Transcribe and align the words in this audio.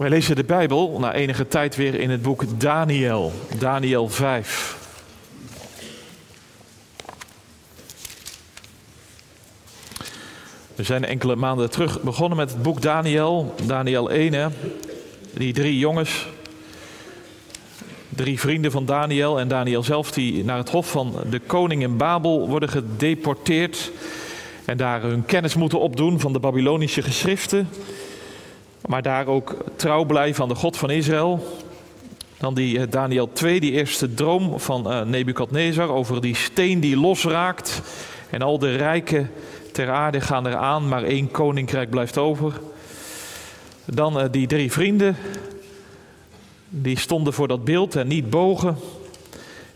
Wij 0.00 0.08
lezen 0.08 0.36
de 0.36 0.44
Bijbel 0.44 0.98
na 0.98 1.14
enige 1.14 1.48
tijd 1.48 1.76
weer 1.76 1.94
in 1.94 2.10
het 2.10 2.22
boek 2.22 2.60
Daniel, 2.60 3.32
Daniel 3.58 4.08
5. 4.08 4.78
We 10.74 10.82
zijn 10.82 11.04
enkele 11.04 11.36
maanden 11.36 11.70
terug 11.70 12.00
begonnen 12.02 12.38
met 12.38 12.50
het 12.50 12.62
boek 12.62 12.82
Daniel, 12.82 13.54
Daniel 13.66 14.10
1. 14.10 14.32
Hè? 14.32 14.46
Die 15.34 15.52
drie 15.52 15.78
jongens, 15.78 16.26
drie 18.08 18.40
vrienden 18.40 18.70
van 18.70 18.84
Daniel 18.84 19.38
en 19.38 19.48
Daniel 19.48 19.82
zelf, 19.82 20.12
die 20.12 20.44
naar 20.44 20.58
het 20.58 20.70
hof 20.70 20.90
van 20.90 21.14
de 21.30 21.40
koning 21.40 21.82
in 21.82 21.96
Babel 21.96 22.48
worden 22.48 22.68
gedeporteerd. 22.68 23.90
En 24.64 24.76
daar 24.76 25.02
hun 25.02 25.24
kennis 25.24 25.54
moeten 25.54 25.80
opdoen 25.80 26.20
van 26.20 26.32
de 26.32 26.40
Babylonische 26.40 27.02
geschriften. 27.02 27.68
Maar 28.86 29.02
daar 29.02 29.26
ook 29.26 29.56
trouw 29.76 30.04
blijven 30.04 30.42
aan 30.42 30.48
de 30.48 30.54
God 30.54 30.76
van 30.76 30.90
Israël. 30.90 31.58
Dan 32.38 32.54
die 32.54 32.78
eh, 32.78 32.90
Daniel 32.90 33.32
2, 33.32 33.60
die 33.60 33.72
eerste 33.72 34.14
droom 34.14 34.60
van 34.60 34.92
uh, 34.92 35.02
Nebukadnezar 35.02 35.88
over 35.88 36.20
die 36.20 36.34
steen 36.34 36.80
die 36.80 36.96
losraakt. 36.96 37.82
En 38.30 38.42
al 38.42 38.58
de 38.58 38.76
rijken 38.76 39.30
ter 39.72 39.90
aarde 39.90 40.20
gaan 40.20 40.46
eraan, 40.46 40.88
maar 40.88 41.02
één 41.02 41.30
koninkrijk 41.30 41.90
blijft 41.90 42.18
over. 42.18 42.60
Dan 43.84 44.18
uh, 44.18 44.24
die 44.30 44.46
drie 44.46 44.72
vrienden, 44.72 45.16
die 46.68 46.98
stonden 46.98 47.32
voor 47.32 47.48
dat 47.48 47.64
beeld 47.64 47.96
en 47.96 48.08
niet 48.08 48.30
bogen. 48.30 48.76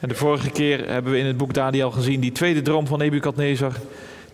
En 0.00 0.08
de 0.08 0.14
vorige 0.14 0.50
keer 0.50 0.88
hebben 0.88 1.12
we 1.12 1.18
in 1.18 1.26
het 1.26 1.36
boek 1.36 1.54
Daniel 1.54 1.90
gezien 1.90 2.20
die 2.20 2.32
tweede 2.32 2.62
droom 2.62 2.86
van 2.86 2.98
Nebukadnezar. 2.98 3.72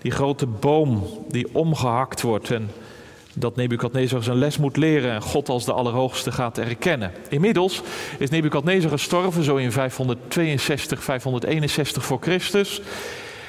Die 0.02 0.10
grote 0.10 0.46
boom 0.46 1.06
die 1.28 1.46
omgehakt 1.52 2.23
wordt 2.23 2.50
en 2.50 2.70
dat 3.34 3.56
Nebukadnezar 3.56 4.22
zijn 4.22 4.38
les 4.38 4.58
moet 4.58 4.76
leren 4.76 5.12
en 5.12 5.22
God 5.22 5.48
als 5.48 5.64
de 5.64 5.72
Allerhoogste 5.72 6.32
gaat 6.32 6.58
erkennen. 6.58 7.12
Inmiddels 7.28 7.82
is 8.18 8.30
Nebukadnezar 8.30 8.90
gestorven, 8.90 9.45
zo 9.45 9.56
in 9.56 9.72
562, 9.72 11.02
561 11.02 12.04
voor 12.04 12.18
Christus. 12.20 12.80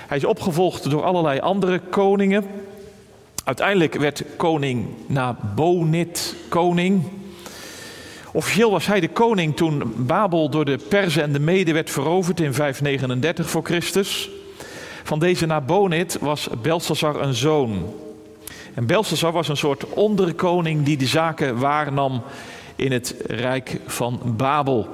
Hij 0.07 0.17
is 0.17 0.25
opgevolgd 0.25 0.89
door 0.89 1.03
allerlei 1.03 1.39
andere 1.39 1.79
koningen. 1.89 2.45
Uiteindelijk 3.43 3.93
werd 3.95 4.23
koning 4.37 4.87
Nabonid 5.07 6.35
koning. 6.49 7.03
Officieel 8.33 8.71
was 8.71 8.85
hij 8.85 8.99
de 8.99 9.09
koning 9.09 9.55
toen 9.55 9.93
Babel 9.97 10.49
door 10.49 10.65
de 10.65 10.77
Perzen 10.89 11.23
en 11.23 11.31
de 11.31 11.39
Meden 11.39 11.73
werd 11.73 11.89
veroverd 11.89 12.39
in 12.39 12.53
539 12.53 13.49
voor 13.49 13.63
Christus. 13.63 14.29
Van 15.03 15.19
deze 15.19 15.45
Nabonid 15.45 16.17
was 16.19 16.49
Belshazzar 16.61 17.21
een 17.21 17.33
zoon. 17.33 17.93
En 18.73 18.85
Belshazzar 18.85 19.31
was 19.31 19.47
een 19.47 19.57
soort 19.57 19.85
onderkoning 19.85 20.85
die 20.85 20.97
de 20.97 21.07
zaken 21.07 21.57
waarnam 21.57 22.21
in 22.75 22.91
het 22.91 23.15
rijk 23.27 23.79
van 23.85 24.33
Babel. 24.37 24.89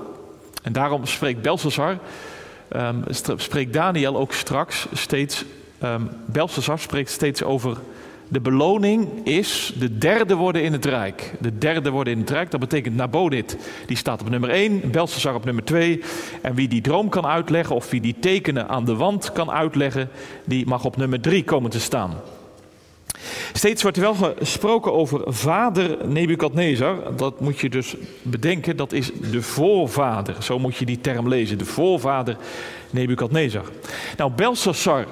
En 0.63 0.73
daarom 0.73 1.05
spreekt 1.05 1.41
Belshazzar, 1.41 1.97
um, 2.75 3.03
spreekt 3.35 3.73
Daniel 3.73 4.17
ook 4.17 4.33
straks 4.33 4.87
steeds, 4.93 5.45
um, 5.83 6.09
Belshazzar 6.25 6.79
spreekt 6.79 7.09
steeds 7.09 7.43
over 7.43 7.77
de 8.29 8.41
beloning 8.41 9.25
is 9.25 9.73
de 9.79 9.97
derde 9.97 10.35
worden 10.35 10.63
in 10.63 10.73
het 10.73 10.85
rijk. 10.85 11.33
De 11.39 11.57
derde 11.57 11.89
worden 11.89 12.13
in 12.13 12.19
het 12.19 12.29
rijk, 12.29 12.51
dat 12.51 12.59
betekent 12.59 12.95
Nabonid, 12.95 13.57
die 13.85 13.97
staat 13.97 14.21
op 14.21 14.29
nummer 14.29 14.49
1, 14.49 14.91
Belshazzar 14.91 15.35
op 15.35 15.45
nummer 15.45 15.63
2. 15.63 16.01
En 16.41 16.55
wie 16.55 16.67
die 16.67 16.81
droom 16.81 17.09
kan 17.09 17.25
uitleggen 17.25 17.75
of 17.75 17.89
wie 17.89 18.01
die 18.01 18.15
tekenen 18.19 18.69
aan 18.69 18.85
de 18.85 18.95
wand 18.95 19.31
kan 19.31 19.51
uitleggen, 19.51 20.09
die 20.45 20.65
mag 20.65 20.85
op 20.85 20.97
nummer 20.97 21.21
3 21.21 21.43
komen 21.43 21.69
te 21.69 21.79
staan. 21.79 22.11
Steeds 23.53 23.81
wordt 23.81 23.97
er 23.97 24.03
wel 24.03 24.33
gesproken 24.39 24.93
over 24.93 25.21
vader 25.25 25.97
Nebukadnezar. 26.07 27.15
Dat 27.15 27.39
moet 27.39 27.59
je 27.59 27.69
dus 27.69 27.95
bedenken, 28.21 28.77
dat 28.77 28.91
is 28.91 29.11
de 29.31 29.41
voorvader. 29.41 30.35
Zo 30.39 30.59
moet 30.59 30.75
je 30.75 30.85
die 30.85 31.01
term 31.01 31.27
lezen, 31.27 31.57
de 31.57 31.65
voorvader 31.65 32.37
Nebukadnezar. 32.89 33.65
Nou, 34.17 34.31
Belshazzar, 34.31 35.05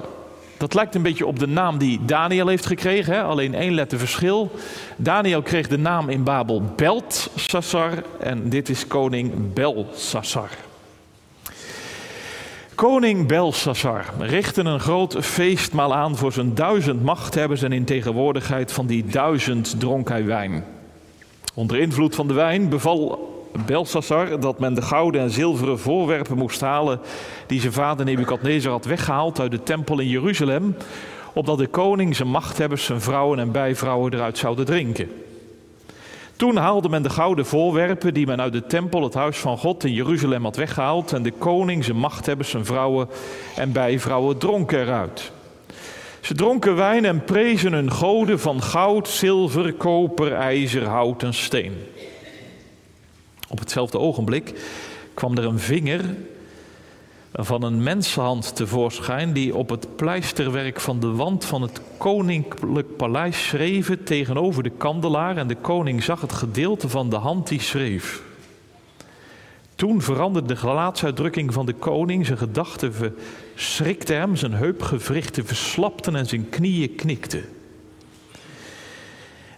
dat 0.56 0.74
lijkt 0.74 0.94
een 0.94 1.02
beetje 1.02 1.26
op 1.26 1.38
de 1.38 1.46
naam 1.46 1.78
die 1.78 2.04
Daniel 2.04 2.46
heeft 2.46 2.66
gekregen, 2.66 3.14
hè? 3.14 3.22
alleen 3.22 3.54
één 3.54 3.74
letter 3.74 3.98
verschil. 3.98 4.50
Daniel 4.96 5.42
kreeg 5.42 5.68
de 5.68 5.78
naam 5.78 6.08
in 6.08 6.24
Babel 6.24 6.62
Beltsassar 6.76 8.02
en 8.20 8.48
dit 8.48 8.68
is 8.68 8.86
koning 8.86 9.52
Belsassar. 9.54 10.50
Koning 12.76 13.26
Belshazzar 13.26 14.04
richtte 14.18 14.62
een 14.62 14.80
groot 14.80 15.16
feestmaal 15.20 15.94
aan 15.94 16.16
voor 16.16 16.32
zijn 16.32 16.54
duizend 16.54 17.02
machthebbers 17.02 17.62
en 17.62 17.72
in 17.72 17.84
tegenwoordigheid 17.84 18.72
van 18.72 18.86
die 18.86 19.04
duizend 19.04 19.80
dronk 19.80 20.08
hij 20.08 20.24
wijn. 20.24 20.64
Onder 21.54 21.78
invloed 21.78 22.14
van 22.14 22.28
de 22.28 22.34
wijn 22.34 22.68
beval 22.68 23.28
Belshazzar 23.66 24.40
dat 24.40 24.58
men 24.58 24.74
de 24.74 24.82
gouden 24.82 25.20
en 25.20 25.30
zilveren 25.30 25.78
voorwerpen 25.78 26.36
moest 26.36 26.60
halen 26.60 27.00
die 27.46 27.60
zijn 27.60 27.72
vader 27.72 28.04
Nebukadnezar 28.04 28.72
had 28.72 28.84
weggehaald 28.84 29.40
uit 29.40 29.50
de 29.50 29.62
tempel 29.62 29.98
in 29.98 30.08
Jeruzalem, 30.08 30.76
opdat 31.32 31.58
de 31.58 31.66
koning 31.66 32.16
zijn 32.16 32.28
machthebbers, 32.28 32.84
zijn 32.84 33.00
vrouwen 33.00 33.38
en 33.38 33.52
bijvrouwen 33.52 34.14
eruit 34.14 34.38
zouden 34.38 34.64
drinken. 34.64 35.10
Toen 36.36 36.56
haalde 36.56 36.88
men 36.88 37.02
de 37.02 37.10
gouden 37.10 37.46
voorwerpen 37.46 38.14
die 38.14 38.26
men 38.26 38.40
uit 38.40 38.52
de 38.52 38.66
tempel, 38.66 39.02
het 39.02 39.14
huis 39.14 39.38
van 39.38 39.58
God 39.58 39.84
in 39.84 39.92
Jeruzalem 39.92 40.44
had 40.44 40.56
weggehaald. 40.56 41.12
En 41.12 41.22
de 41.22 41.30
koning, 41.30 41.84
zijn 41.84 41.96
machthebbers, 41.96 42.50
zijn 42.50 42.64
vrouwen 42.64 43.08
en 43.56 43.72
bijvrouwen 43.72 44.38
dronken 44.38 44.80
eruit. 44.80 45.32
Ze 46.20 46.34
dronken 46.34 46.76
wijn 46.76 47.04
en 47.04 47.24
prezen 47.24 47.72
hun 47.72 47.92
goden 47.92 48.40
van 48.40 48.62
goud, 48.62 49.08
zilver, 49.08 49.72
koper, 49.72 50.32
ijzer, 50.32 50.84
hout 50.84 51.22
en 51.22 51.34
steen. 51.34 51.72
Op 53.48 53.58
hetzelfde 53.58 53.98
ogenblik 53.98 54.54
kwam 55.14 55.36
er 55.36 55.44
een 55.44 55.58
vinger 55.58 56.00
van 57.38 57.62
een 57.62 57.82
mensenhand 57.82 58.56
tevoorschijn 58.56 59.32
die 59.32 59.56
op 59.56 59.68
het 59.68 59.96
pleisterwerk 59.96 60.80
van 60.80 61.00
de 61.00 61.10
wand 61.10 61.44
van 61.44 61.62
het 61.62 61.80
koninklijk 61.96 62.96
paleis 62.96 63.46
schreef 63.46 63.90
tegenover 64.04 64.62
de 64.62 64.70
kandelaar 64.70 65.36
en 65.36 65.46
de 65.46 65.56
koning 65.56 66.02
zag 66.02 66.20
het 66.20 66.32
gedeelte 66.32 66.88
van 66.88 67.10
de 67.10 67.16
hand 67.16 67.48
die 67.48 67.60
schreef. 67.60 68.22
Toen 69.74 70.02
veranderde 70.02 70.48
de 70.48 70.56
gelaatsuitdrukking 70.56 71.52
van 71.52 71.66
de 71.66 71.72
koning, 71.72 72.26
zijn 72.26 72.38
gedachten 72.38 72.94
verschrikten 72.94 74.16
hem, 74.16 74.36
zijn 74.36 74.52
heupgewrichten 74.52 75.46
verslapten 75.46 76.16
en 76.16 76.26
zijn 76.26 76.48
knieën 76.48 76.94
knikten. 76.94 77.44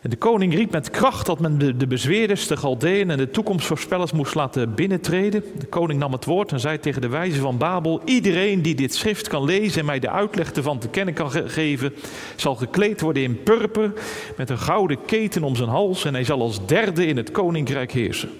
De 0.08 0.16
koning 0.16 0.54
riep 0.54 0.70
met 0.70 0.90
kracht 0.90 1.26
dat 1.26 1.40
men 1.40 1.58
de, 1.58 1.76
de 1.76 1.86
bezweerders, 1.86 2.46
de 2.46 2.56
Galdeën 2.56 3.10
en 3.10 3.16
de 3.16 3.30
toekomstvoorspellers 3.30 4.12
moest 4.12 4.34
laten 4.34 4.74
binnentreden. 4.74 5.44
De 5.58 5.66
koning 5.66 6.00
nam 6.00 6.12
het 6.12 6.24
woord 6.24 6.52
en 6.52 6.60
zei 6.60 6.80
tegen 6.80 7.00
de 7.00 7.08
wijze 7.08 7.40
van 7.40 7.58
Babel: 7.58 8.00
Iedereen 8.04 8.62
die 8.62 8.74
dit 8.74 8.94
schrift 8.94 9.28
kan 9.28 9.44
lezen 9.44 9.80
en 9.80 9.86
mij 9.86 9.98
de 9.98 10.10
uitleg 10.10 10.52
ervan 10.52 10.78
te 10.78 10.88
kennen 10.88 11.14
kan 11.14 11.30
geven, 11.30 11.94
zal 12.36 12.54
gekleed 12.54 13.00
worden 13.00 13.22
in 13.22 13.42
purper 13.42 13.92
met 14.36 14.50
een 14.50 14.58
gouden 14.58 14.98
keten 15.06 15.42
om 15.42 15.56
zijn 15.56 15.68
hals 15.68 16.04
en 16.04 16.14
hij 16.14 16.24
zal 16.24 16.40
als 16.40 16.66
derde 16.66 17.06
in 17.06 17.16
het 17.16 17.30
koninkrijk 17.30 17.92
heersen. 17.92 18.30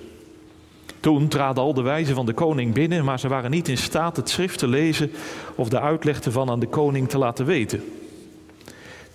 Toen 1.00 1.28
traden 1.28 1.62
al 1.62 1.74
de 1.74 1.82
wijzen 1.82 2.14
van 2.14 2.26
de 2.26 2.34
koning 2.34 2.74
binnen, 2.74 3.04
maar 3.04 3.20
ze 3.20 3.28
waren 3.28 3.50
niet 3.50 3.68
in 3.68 3.78
staat 3.78 4.16
het 4.16 4.28
schrift 4.28 4.58
te 4.58 4.68
lezen 4.68 5.10
of 5.54 5.68
de 5.68 5.80
uitleg 5.80 6.20
ervan 6.20 6.50
aan 6.50 6.60
de 6.60 6.68
koning 6.68 7.08
te 7.08 7.18
laten 7.18 7.46
weten. 7.46 7.82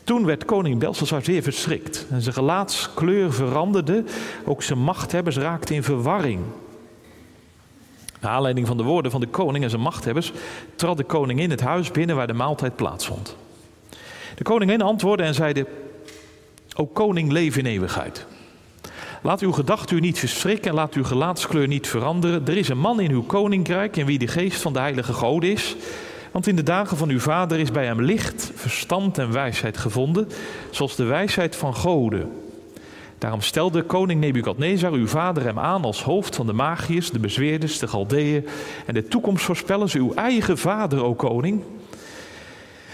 Toen 0.03 0.25
werd 0.25 0.45
koning 0.45 0.79
Belshazzar 0.79 1.23
zeer 1.23 1.43
verschrikt 1.43 2.05
en 2.09 2.21
zijn 2.21 2.35
gelaatskleur 2.35 3.33
veranderde. 3.33 4.03
Ook 4.45 4.63
zijn 4.63 4.79
machthebbers 4.79 5.37
raakten 5.37 5.75
in 5.75 5.83
verwarring. 5.83 6.39
Naar 8.19 8.31
aanleiding 8.31 8.67
van 8.67 8.77
de 8.77 8.83
woorden 8.83 9.11
van 9.11 9.21
de 9.21 9.27
koning 9.27 9.63
en 9.63 9.69
zijn 9.69 9.81
machthebbers 9.81 10.31
trad 10.75 10.97
de 10.97 11.03
koning 11.03 11.39
in 11.39 11.49
het 11.49 11.61
huis 11.61 11.91
binnen 11.91 12.15
waar 12.15 12.27
de 12.27 12.33
maaltijd 12.33 12.75
plaatsvond. 12.75 13.35
De 14.35 14.43
koningin 14.43 14.81
antwoordde 14.81 15.25
en 15.25 15.33
zeide: 15.33 15.67
O 16.75 16.85
koning, 16.85 17.31
leef 17.31 17.57
in 17.57 17.65
eeuwigheid. 17.65 18.25
Laat 19.21 19.41
uw 19.41 19.51
gedachten 19.51 19.97
u 19.97 19.99
niet 19.99 20.19
verschrikken 20.19 20.69
en 20.69 20.75
laat 20.75 20.93
uw 20.93 21.03
gelaatskleur 21.03 21.67
niet 21.67 21.87
veranderen. 21.87 22.47
Er 22.47 22.57
is 22.57 22.69
een 22.69 22.79
man 22.79 22.99
in 22.99 23.11
uw 23.11 23.23
koninkrijk 23.23 23.97
in 23.97 24.05
wie 24.05 24.19
de 24.19 24.27
geest 24.27 24.61
van 24.61 24.73
de 24.73 24.79
heilige 24.79 25.13
God 25.13 25.43
is. 25.43 25.75
Want 26.33 26.47
in 26.47 26.55
de 26.55 26.63
dagen 26.63 26.97
van 26.97 27.09
uw 27.09 27.19
vader 27.19 27.59
is 27.59 27.71
bij 27.71 27.85
hem 27.85 28.01
licht, 28.01 28.51
verstand 28.55 29.17
en 29.17 29.31
wijsheid 29.31 29.77
gevonden, 29.77 30.27
zoals 30.69 30.95
de 30.95 31.03
wijsheid 31.03 31.55
van 31.55 31.75
goden. 31.75 32.31
Daarom 33.17 33.41
stelde 33.41 33.83
koning 33.83 34.19
Nebukadnezar 34.19 34.91
uw 34.91 35.07
vader 35.07 35.43
hem 35.43 35.59
aan 35.59 35.83
als 35.83 36.03
hoofd 36.03 36.35
van 36.35 36.45
de 36.45 36.53
magiërs, 36.53 37.09
de 37.09 37.19
bezweerders, 37.19 37.79
de 37.79 37.87
Galdeeën 37.87 38.47
en 38.85 38.93
de 38.93 39.07
toekomstvoorspellers, 39.07 39.93
uw 39.93 40.13
eigen 40.13 40.57
vader, 40.57 41.03
o 41.03 41.13
koning. 41.13 41.63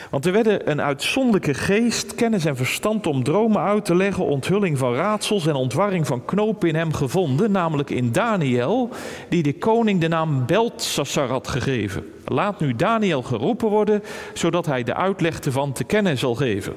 Want 0.10 0.26
er 0.26 0.32
werden 0.32 0.70
een 0.72 0.82
uitzonderlijke 0.82 1.54
geest, 1.54 2.16
kennis 2.16 2.46
en 2.46 2.56
verstand 2.56 3.08
om 3.08 3.24
dromen 3.24 3.62
uit 3.62 3.86
te 3.86 3.96
leggen, 3.96 4.26
onthulling 4.26 4.78
van 4.78 4.94
raadsels 4.94 5.48
en 5.48 5.56
ontwarring 5.56 6.08
van 6.08 6.26
knopen 6.26 6.70
in 6.70 6.76
hem 6.76 6.94
gevonden, 6.94 7.52
namelijk 7.52 7.90
in 7.90 8.12
Daniel, 8.12 8.90
die 9.30 9.44
de 9.44 9.54
koning 9.54 10.02
de 10.02 10.08
naam 10.08 10.46
Beltsassar 10.46 11.28
had 11.28 11.48
gegeven. 11.48 12.04
Laat 12.26 12.60
nu 12.60 12.76
Daniel 12.76 13.22
geroepen 13.22 13.70
worden, 13.70 14.04
zodat 14.34 14.66
hij 14.66 14.84
de 14.84 14.94
uitleg 14.94 15.40
ervan 15.40 15.72
te 15.72 15.84
kennen 15.84 16.18
zal 16.18 16.36
geven. 16.36 16.74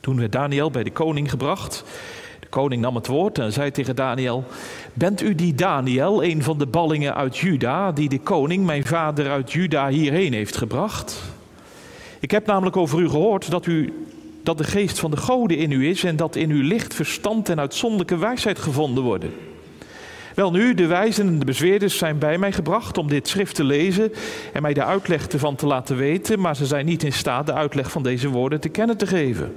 Toen 0.00 0.18
werd 0.18 0.32
Daniel 0.32 0.70
bij 0.70 0.82
de 0.82 0.92
koning 0.92 1.30
gebracht. 1.30 1.84
De 2.40 2.48
koning 2.48 2.82
nam 2.82 2.94
het 2.94 3.06
woord 3.06 3.38
en 3.38 3.52
zei 3.52 3.70
tegen 3.70 3.96
Daniel: 3.96 4.44
Bent 4.92 5.22
u 5.22 5.34
die 5.34 5.54
Daniel, 5.54 6.24
een 6.24 6.42
van 6.42 6.58
de 6.58 6.66
ballingen 6.66 7.14
uit 7.14 7.38
Juda, 7.38 7.92
die 7.92 8.08
de 8.08 8.20
koning, 8.20 8.64
mijn 8.66 8.86
vader 8.86 9.30
uit 9.30 9.52
Juda, 9.52 9.88
hierheen 9.88 10.32
heeft 10.32 10.56
gebracht? 10.56 11.20
Ik 12.22 12.30
heb 12.30 12.46
namelijk 12.46 12.76
over 12.76 13.00
u 13.00 13.08
gehoord 13.08 13.50
dat, 13.50 13.66
u, 13.66 13.92
dat 14.42 14.58
de 14.58 14.64
geest 14.64 14.98
van 14.98 15.10
de 15.10 15.16
goden 15.16 15.56
in 15.56 15.70
u 15.70 15.88
is 15.88 16.04
en 16.04 16.16
dat 16.16 16.36
in 16.36 16.50
u 16.50 16.64
licht 16.64 16.94
verstand 16.94 17.48
en 17.48 17.60
uitzonderlijke 17.60 18.16
wijsheid 18.16 18.58
gevonden 18.58 19.04
worden. 19.04 19.30
Wel 20.34 20.50
nu, 20.50 20.74
de 20.74 20.86
wijzen 20.86 21.26
en 21.26 21.38
de 21.38 21.44
bezweerders 21.44 21.98
zijn 21.98 22.18
bij 22.18 22.38
mij 22.38 22.52
gebracht 22.52 22.98
om 22.98 23.08
dit 23.08 23.28
schrift 23.28 23.54
te 23.54 23.64
lezen 23.64 24.12
en 24.52 24.62
mij 24.62 24.74
de 24.74 24.84
uitleg 24.84 25.28
ervan 25.28 25.56
te 25.56 25.66
laten 25.66 25.96
weten, 25.96 26.40
maar 26.40 26.56
ze 26.56 26.66
zijn 26.66 26.86
niet 26.86 27.02
in 27.02 27.12
staat 27.12 27.46
de 27.46 27.52
uitleg 27.52 27.90
van 27.90 28.02
deze 28.02 28.28
woorden 28.28 28.60
te 28.60 28.68
kennen 28.68 28.96
te 28.96 29.06
geven. 29.06 29.54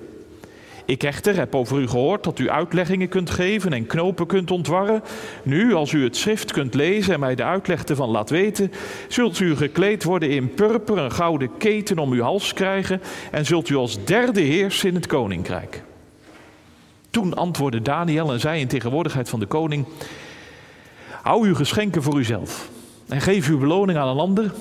Ik 0.86 1.04
echter 1.04 1.36
heb 1.36 1.56
over 1.56 1.80
u 1.80 1.88
gehoord 1.88 2.24
dat 2.24 2.40
u 2.40 2.50
uitleggingen 2.50 3.08
kunt 3.08 3.30
geven 3.30 3.74
en 3.74 3.86
knopen 3.86 4.28
kunt 4.28 4.52
ontwarren. 4.52 5.04
Nu, 5.44 5.74
als 5.74 5.92
u 5.92 6.04
het 6.04 6.18
schrift 6.18 6.52
kunt 6.52 6.74
lezen 6.74 7.14
en 7.14 7.20
mij 7.20 7.36
de 7.36 7.44
uitleg 7.44 7.84
ervan 7.84 8.10
laat 8.10 8.30
weten, 8.30 8.72
zult 9.08 9.40
u 9.40 9.56
gekleed 9.56 10.04
worden 10.04 10.30
in 10.30 10.54
purper, 10.54 10.98
een 10.98 11.12
gouden 11.12 11.50
keten 11.58 12.00
om 12.00 12.12
uw 12.12 12.22
hals 12.22 12.54
krijgen 12.54 13.02
en 13.32 13.46
zult 13.46 13.70
u 13.70 13.76
als 13.76 14.06
derde 14.06 14.42
heersen 14.42 14.90
in 14.90 14.96
het 14.96 15.08
koninkrijk. 15.08 15.84
Toen 17.10 17.34
antwoordde 17.34 17.82
Daniel 17.82 18.32
en 18.32 18.40
zei 18.40 18.60
in 18.60 18.68
tegenwoordigheid 18.68 19.30
van 19.30 19.40
de 19.40 19.46
koning: 19.46 19.86
Hou 21.22 21.48
uw 21.48 21.56
geschenken 21.56 22.04
voor 22.04 22.18
uzelf 22.18 22.70
en 23.08 23.22
geef 23.22 23.48
uw 23.48 23.58
beloning 23.58 23.98
aan 23.98 24.08
een 24.08 24.18
ander. 24.18 24.52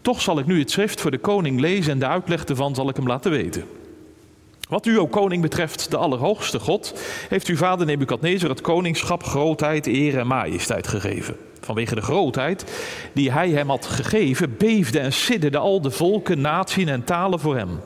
Toch 0.00 0.20
zal 0.20 0.38
ik 0.38 0.46
nu 0.46 0.58
het 0.58 0.70
schrift 0.70 1.00
voor 1.00 1.10
de 1.10 1.18
koning 1.18 1.60
lezen 1.60 1.92
en 1.92 1.98
de 1.98 2.06
uitleg 2.06 2.44
ervan 2.44 2.74
zal 2.74 2.88
ik 2.88 2.96
hem 2.96 3.06
laten 3.06 3.30
weten. 3.30 3.64
Wat 4.68 4.86
u, 4.86 4.98
o 4.98 5.06
koning, 5.06 5.42
betreft, 5.42 5.90
de 5.90 5.96
Allerhoogste 5.96 6.58
God, 6.58 6.94
heeft 7.28 7.46
uw 7.46 7.56
vader 7.56 7.86
Nebukadnezar 7.86 8.50
het 8.50 8.60
koningschap, 8.60 9.22
grootheid, 9.22 9.86
eer 9.86 10.18
en 10.18 10.26
majesteit 10.26 10.86
gegeven. 10.88 11.36
Vanwege 11.60 11.94
de 11.94 12.00
grootheid 12.00 12.64
die 13.12 13.32
hij 13.32 13.50
hem 13.50 13.68
had 13.68 13.86
gegeven, 13.86 14.56
beefden 14.58 15.00
en 15.00 15.12
sidderden 15.12 15.60
al 15.60 15.80
de 15.80 15.90
volken, 15.90 16.40
naties 16.40 16.86
en 16.86 17.04
talen 17.04 17.40
voor 17.40 17.56
hem. 17.56 17.80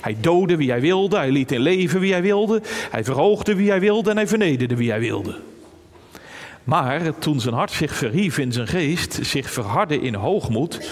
Hij 0.00 0.16
doodde 0.20 0.56
wie 0.56 0.70
hij 0.70 0.80
wilde, 0.80 1.16
hij 1.16 1.30
liet 1.30 1.52
in 1.52 1.60
leven 1.60 2.00
wie 2.00 2.12
hij 2.12 2.22
wilde, 2.22 2.62
hij 2.90 3.04
verhoogde 3.04 3.54
wie 3.54 3.70
hij 3.70 3.80
wilde 3.80 4.10
en 4.10 4.16
hij 4.16 4.26
vernederde 4.26 4.76
wie 4.76 4.90
hij 4.90 5.00
wilde. 5.00 5.36
Maar 6.64 7.18
toen 7.18 7.40
zijn 7.40 7.54
hart 7.54 7.70
zich 7.70 7.94
verhief 7.94 8.38
in 8.38 8.52
zijn 8.52 8.66
geest, 8.66 9.18
zich 9.22 9.50
verhardde 9.50 10.00
in 10.00 10.14
hoogmoed, 10.14 10.90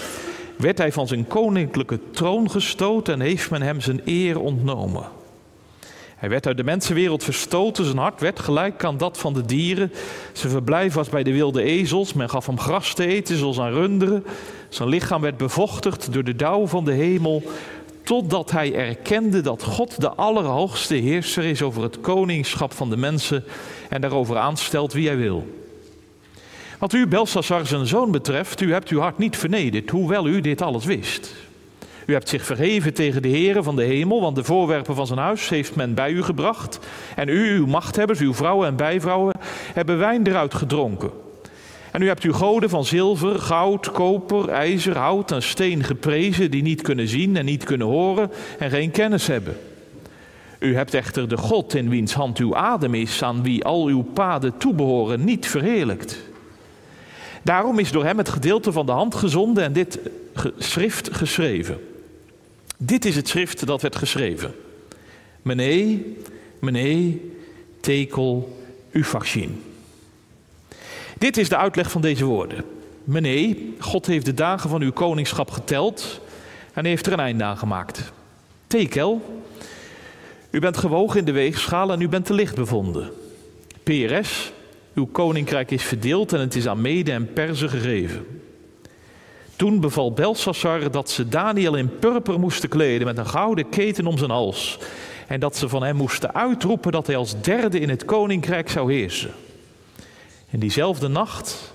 werd 0.57 0.77
hij 0.77 0.91
van 0.91 1.07
zijn 1.07 1.27
koninklijke 1.27 1.99
troon 2.11 2.49
gestoten 2.49 3.13
en 3.13 3.19
heeft 3.19 3.49
men 3.49 3.61
hem 3.61 3.81
zijn 3.81 4.01
eer 4.05 4.39
ontnomen. 4.39 5.19
Hij 6.21 6.29
werd 6.29 6.47
uit 6.47 6.57
de 6.57 6.63
mensenwereld 6.63 7.23
verstoten, 7.23 7.85
zijn 7.85 7.97
hart 7.97 8.19
werd 8.19 8.39
gelijk 8.39 8.83
aan 8.83 8.97
dat 8.97 9.17
van 9.17 9.33
de 9.33 9.45
dieren. 9.45 9.91
Zijn 10.33 10.51
verblijf 10.51 10.93
was 10.93 11.09
bij 11.09 11.23
de 11.23 11.31
wilde 11.31 11.63
ezels, 11.63 12.13
men 12.13 12.29
gaf 12.29 12.45
hem 12.45 12.59
gras 12.59 12.93
te 12.93 13.05
eten 13.05 13.37
zoals 13.37 13.59
aan 13.59 13.71
runderen. 13.71 14.25
Zijn 14.69 14.89
lichaam 14.89 15.21
werd 15.21 15.37
bevochtigd 15.37 16.13
door 16.13 16.23
de 16.23 16.35
dauw 16.35 16.67
van 16.67 16.85
de 16.85 16.91
hemel, 16.91 17.43
totdat 18.03 18.51
hij 18.51 18.73
erkende 18.73 19.41
dat 19.41 19.63
God 19.63 20.01
de 20.01 20.09
Allerhoogste 20.09 20.95
Heerser 20.95 21.43
is 21.43 21.61
over 21.61 21.83
het 21.83 22.01
koningschap 22.01 22.73
van 22.73 22.89
de 22.89 22.97
mensen 22.97 23.43
en 23.89 24.01
daarover 24.01 24.37
aanstelt 24.37 24.93
wie 24.93 25.07
hij 25.07 25.17
wil. 25.17 25.47
Wat 26.79 26.93
u, 26.93 27.07
Belshazzar, 27.07 27.65
zijn 27.65 27.87
zoon 27.87 28.11
betreft, 28.11 28.61
u 28.61 28.71
hebt 28.71 28.89
uw 28.89 28.99
hart 28.99 29.17
niet 29.17 29.37
vernederd, 29.37 29.89
hoewel 29.89 30.27
u 30.27 30.41
dit 30.41 30.61
alles 30.61 30.85
wist. 30.85 31.33
U 32.05 32.13
hebt 32.13 32.29
zich 32.29 32.45
verheven 32.45 32.93
tegen 32.93 33.21
de 33.21 33.27
heren 33.27 33.63
van 33.63 33.75
de 33.75 33.83
hemel, 33.83 34.21
want 34.21 34.35
de 34.35 34.43
voorwerpen 34.43 34.95
van 34.95 35.07
zijn 35.07 35.19
huis 35.19 35.49
heeft 35.49 35.75
men 35.75 35.93
bij 35.93 36.11
u 36.11 36.23
gebracht. 36.23 36.79
En 37.15 37.27
u, 37.27 37.55
uw 37.55 37.65
machthebbers, 37.65 38.19
uw 38.19 38.33
vrouwen 38.33 38.67
en 38.67 38.75
bijvrouwen, 38.75 39.33
hebben 39.73 39.97
wijn 39.97 40.27
eruit 40.27 40.53
gedronken. 40.53 41.11
En 41.91 42.01
u 42.01 42.07
hebt 42.07 42.23
uw 42.23 42.33
goden 42.33 42.69
van 42.69 42.85
zilver, 42.85 43.39
goud, 43.39 43.91
koper, 43.91 44.49
ijzer, 44.49 44.97
hout 44.97 45.31
en 45.31 45.43
steen 45.43 45.83
geprezen, 45.83 46.51
die 46.51 46.61
niet 46.61 46.81
kunnen 46.81 47.07
zien 47.07 47.37
en 47.37 47.45
niet 47.45 47.63
kunnen 47.63 47.87
horen 47.87 48.31
en 48.59 48.69
geen 48.69 48.91
kennis 48.91 49.27
hebben. 49.27 49.57
U 50.59 50.75
hebt 50.75 50.93
echter 50.93 51.27
de 51.27 51.37
God 51.37 51.75
in 51.75 51.89
wiens 51.89 52.13
hand 52.13 52.37
uw 52.37 52.55
adem 52.55 52.93
is, 52.93 53.23
aan 53.23 53.43
wie 53.43 53.63
al 53.63 53.85
uw 53.85 54.01
paden 54.01 54.57
toebehoren, 54.57 55.23
niet 55.23 55.47
verheerlijkt. 55.47 56.19
Daarom 57.43 57.79
is 57.79 57.91
door 57.91 58.05
hem 58.05 58.17
het 58.17 58.29
gedeelte 58.29 58.71
van 58.71 58.85
de 58.85 58.91
hand 58.91 59.15
gezonden 59.15 59.63
en 59.63 59.73
dit 59.73 59.99
schrift 60.57 61.09
geschreven. 61.13 61.77
Dit 62.83 63.05
is 63.05 63.15
het 63.15 63.27
schrift 63.27 63.65
dat 63.65 63.81
werd 63.81 63.95
geschreven. 63.95 64.55
Mene, 65.41 65.99
mene, 66.59 67.17
tekel, 67.79 68.57
ufachin. 68.91 69.63
Dit 71.17 71.37
is 71.37 71.49
de 71.49 71.57
uitleg 71.57 71.91
van 71.91 72.01
deze 72.01 72.25
woorden. 72.25 72.63
Mene, 73.03 73.57
God 73.79 74.05
heeft 74.05 74.25
de 74.25 74.33
dagen 74.33 74.69
van 74.69 74.81
uw 74.81 74.91
koningschap 74.91 75.51
geteld 75.51 76.21
en 76.73 76.85
heeft 76.85 77.05
er 77.05 77.13
een 77.13 77.19
einde 77.19 77.43
aan 77.43 77.57
gemaakt. 77.57 78.11
Tekel, 78.67 79.41
u 80.49 80.59
bent 80.59 80.77
gewogen 80.77 81.19
in 81.19 81.25
de 81.25 81.31
weegschaal 81.31 81.91
en 81.91 82.01
u 82.01 82.09
bent 82.09 82.25
te 82.25 82.33
licht 82.33 82.55
bevonden. 82.55 83.11
PRS, 83.83 84.51
uw 84.93 85.05
koninkrijk 85.05 85.71
is 85.71 85.83
verdeeld 85.83 86.33
en 86.33 86.39
het 86.39 86.55
is 86.55 86.67
aan 86.67 86.81
Mede 86.81 87.11
en 87.11 87.33
Perzen 87.33 87.69
gegeven. 87.69 88.25
Toen 89.61 89.79
beval 89.79 90.11
Belshazzar 90.11 90.91
dat 90.91 91.09
ze 91.09 91.27
Daniel 91.27 91.75
in 91.75 91.99
purper 91.99 92.39
moesten 92.39 92.69
kleden 92.69 93.07
met 93.07 93.17
een 93.17 93.27
gouden 93.27 93.69
keten 93.69 94.05
om 94.05 94.17
zijn 94.17 94.29
hals. 94.29 94.79
En 95.27 95.39
dat 95.39 95.57
ze 95.57 95.69
van 95.69 95.83
hem 95.83 95.95
moesten 95.95 96.33
uitroepen 96.33 96.91
dat 96.91 97.07
hij 97.07 97.15
als 97.15 97.41
derde 97.41 97.79
in 97.79 97.89
het 97.89 98.05
koninkrijk 98.05 98.69
zou 98.69 98.93
heersen. 98.93 99.31
In 100.49 100.59
diezelfde 100.59 101.07
nacht 101.07 101.73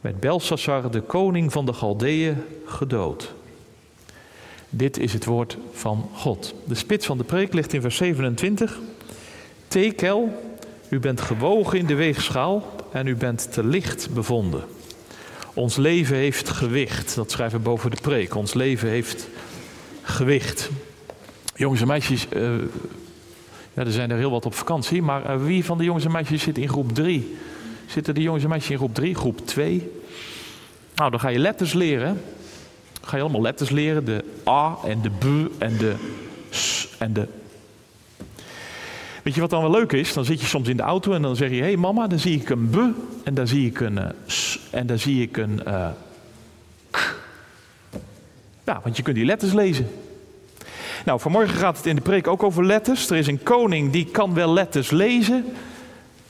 werd 0.00 0.20
Belshazzar, 0.20 0.90
de 0.90 1.00
koning 1.00 1.52
van 1.52 1.66
de 1.66 1.72
Galdeeën, 1.72 2.36
gedood. 2.66 3.34
Dit 4.68 4.98
is 4.98 5.12
het 5.12 5.24
woord 5.24 5.56
van 5.72 6.08
God. 6.12 6.54
De 6.64 6.74
spits 6.74 7.06
van 7.06 7.18
de 7.18 7.24
preek 7.24 7.52
ligt 7.52 7.72
in 7.72 7.80
vers 7.80 7.96
27. 7.96 8.78
Tekel, 9.68 10.42
u 10.88 10.98
bent 10.98 11.20
gewogen 11.20 11.78
in 11.78 11.86
de 11.86 11.94
weegschaal 11.94 12.66
en 12.92 13.06
u 13.06 13.16
bent 13.16 13.52
te 13.52 13.64
licht 13.64 14.10
bevonden. 14.14 14.64
Ons 15.54 15.76
leven 15.76 16.16
heeft 16.16 16.48
gewicht. 16.48 17.14
Dat 17.14 17.30
schrijven 17.30 17.58
we 17.58 17.64
boven 17.64 17.90
de 17.90 18.00
preek. 18.00 18.34
Ons 18.34 18.54
leven 18.54 18.88
heeft 18.88 19.28
gewicht. 20.02 20.70
Jongens 21.54 21.80
en 21.80 21.86
meisjes, 21.86 22.26
uh, 22.36 22.42
ja, 23.74 23.84
er 23.84 23.92
zijn 23.92 24.10
er 24.10 24.16
heel 24.16 24.30
wat 24.30 24.46
op 24.46 24.54
vakantie. 24.54 25.02
Maar 25.02 25.34
uh, 25.34 25.44
wie 25.44 25.64
van 25.64 25.78
de 25.78 25.84
jongens 25.84 26.04
en 26.04 26.12
meisjes 26.12 26.42
zit 26.42 26.58
in 26.58 26.68
groep 26.68 26.94
3? 26.94 27.36
Zitten 27.86 28.14
de 28.14 28.22
jongens 28.22 28.44
en 28.44 28.50
meisjes 28.50 28.70
in 28.70 28.76
groep 28.76 28.94
3, 28.94 29.14
groep 29.14 29.46
2? 29.46 29.90
Nou, 30.94 31.10
dan 31.10 31.20
ga 31.20 31.28
je 31.28 31.38
letters 31.38 31.72
leren. 31.72 32.20
Dan 32.92 33.08
ga 33.08 33.16
je 33.16 33.22
allemaal 33.22 33.42
letters 33.42 33.70
leren. 33.70 34.04
De 34.04 34.24
A 34.48 34.78
en 34.84 35.00
de 35.00 35.10
B 35.10 35.24
en 35.58 35.76
de 35.76 35.94
S 36.50 36.88
en 36.98 37.12
de 37.12 37.28
Weet 39.22 39.34
je 39.34 39.40
wat 39.40 39.50
dan 39.50 39.62
wel 39.62 39.70
leuk 39.70 39.92
is? 39.92 40.12
Dan 40.12 40.24
zit 40.24 40.40
je 40.40 40.46
soms 40.46 40.68
in 40.68 40.76
de 40.76 40.82
auto 40.82 41.12
en 41.12 41.22
dan 41.22 41.36
zeg 41.36 41.50
je: 41.50 41.56
Hé 41.56 41.62
hey 41.62 41.76
mama, 41.76 42.06
dan 42.06 42.18
zie 42.18 42.40
ik 42.40 42.50
een 42.50 42.70
B 42.70 42.76
en 43.24 43.34
dan 43.34 43.46
zie 43.46 43.66
ik 43.66 43.80
een 43.80 43.96
uh, 43.96 44.04
S 44.26 44.58
en 44.70 44.86
dan 44.86 44.98
zie 44.98 45.22
ik 45.22 45.36
een 45.36 45.60
uh, 45.66 45.88
K. 46.90 47.16
Ja, 48.64 48.80
want 48.82 48.96
je 48.96 49.02
kunt 49.02 49.16
die 49.16 49.24
letters 49.24 49.52
lezen. 49.52 49.88
Nou, 51.04 51.20
vanmorgen 51.20 51.56
gaat 51.56 51.76
het 51.76 51.86
in 51.86 51.96
de 51.96 52.02
preek 52.02 52.26
ook 52.26 52.42
over 52.42 52.66
letters. 52.66 53.10
Er 53.10 53.16
is 53.16 53.26
een 53.26 53.42
koning 53.42 53.92
die 53.92 54.04
kan 54.04 54.34
wel 54.34 54.52
letters 54.52 54.90
lezen, 54.90 55.44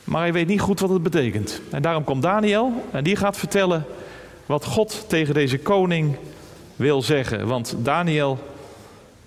maar 0.05 0.21
hij 0.21 0.33
weet 0.33 0.47
niet 0.47 0.61
goed 0.61 0.81
wat 0.81 0.91
het 0.91 1.03
betekent. 1.03 1.61
En 1.71 1.83
daarom 1.83 2.05
komt 2.05 2.23
Daniel 2.23 2.73
en 2.91 3.05
die 3.05 3.17
gaat 3.17 3.37
vertellen 3.37 3.85
wat 4.47 4.65
God 4.65 5.05
tegen 5.09 5.35
deze 5.35 5.59
koning 5.59 6.17
wil 6.77 7.03
zeggen. 7.03 7.47
Want 7.47 7.75
Daniel 7.79 8.52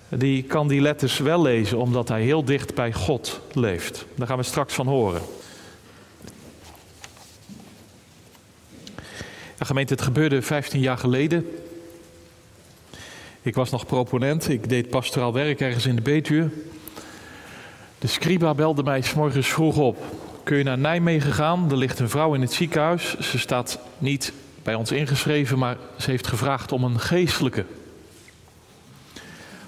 die 0.08 0.42
kan 0.42 0.68
die 0.68 0.80
letters 0.80 1.18
wel 1.18 1.42
lezen 1.42 1.78
omdat 1.78 2.08
hij 2.08 2.22
heel 2.22 2.44
dicht 2.44 2.74
bij 2.74 2.92
God 2.92 3.40
leeft. 3.52 4.06
Daar 4.14 4.26
gaan 4.26 4.36
we 4.36 4.42
straks 4.42 4.74
van 4.74 4.86
horen. 4.86 5.22
Gemeente, 9.66 9.92
het 9.92 10.02
gebeurde 10.02 10.42
15 10.42 10.80
jaar 10.80 10.98
geleden. 10.98 11.48
Ik 13.42 13.54
was 13.54 13.70
nog 13.70 13.86
proponent, 13.86 14.48
ik 14.48 14.68
deed 14.68 14.90
pastoraal 14.90 15.32
werk 15.32 15.60
ergens 15.60 15.86
in 15.86 15.96
de 15.96 16.02
Betuwe. 16.02 16.48
De 17.98 18.06
scriba 18.06 18.54
belde 18.54 18.82
mij 18.82 19.00
s 19.00 19.14
morgens 19.14 19.48
vroeg 19.48 19.76
op. 19.76 20.02
Kun 20.42 20.56
je 20.56 20.64
naar 20.64 20.78
Nijmegen 20.78 21.32
gaan? 21.32 21.70
Er 21.70 21.76
ligt 21.76 21.98
een 21.98 22.08
vrouw 22.08 22.34
in 22.34 22.40
het 22.40 22.52
ziekenhuis. 22.52 23.18
Ze 23.18 23.38
staat 23.38 23.78
niet 23.98 24.32
bij 24.62 24.74
ons 24.74 24.92
ingeschreven, 24.92 25.58
maar 25.58 25.76
ze 25.98 26.10
heeft 26.10 26.26
gevraagd 26.26 26.72
om 26.72 26.84
een 26.84 27.00
geestelijke. 27.00 27.64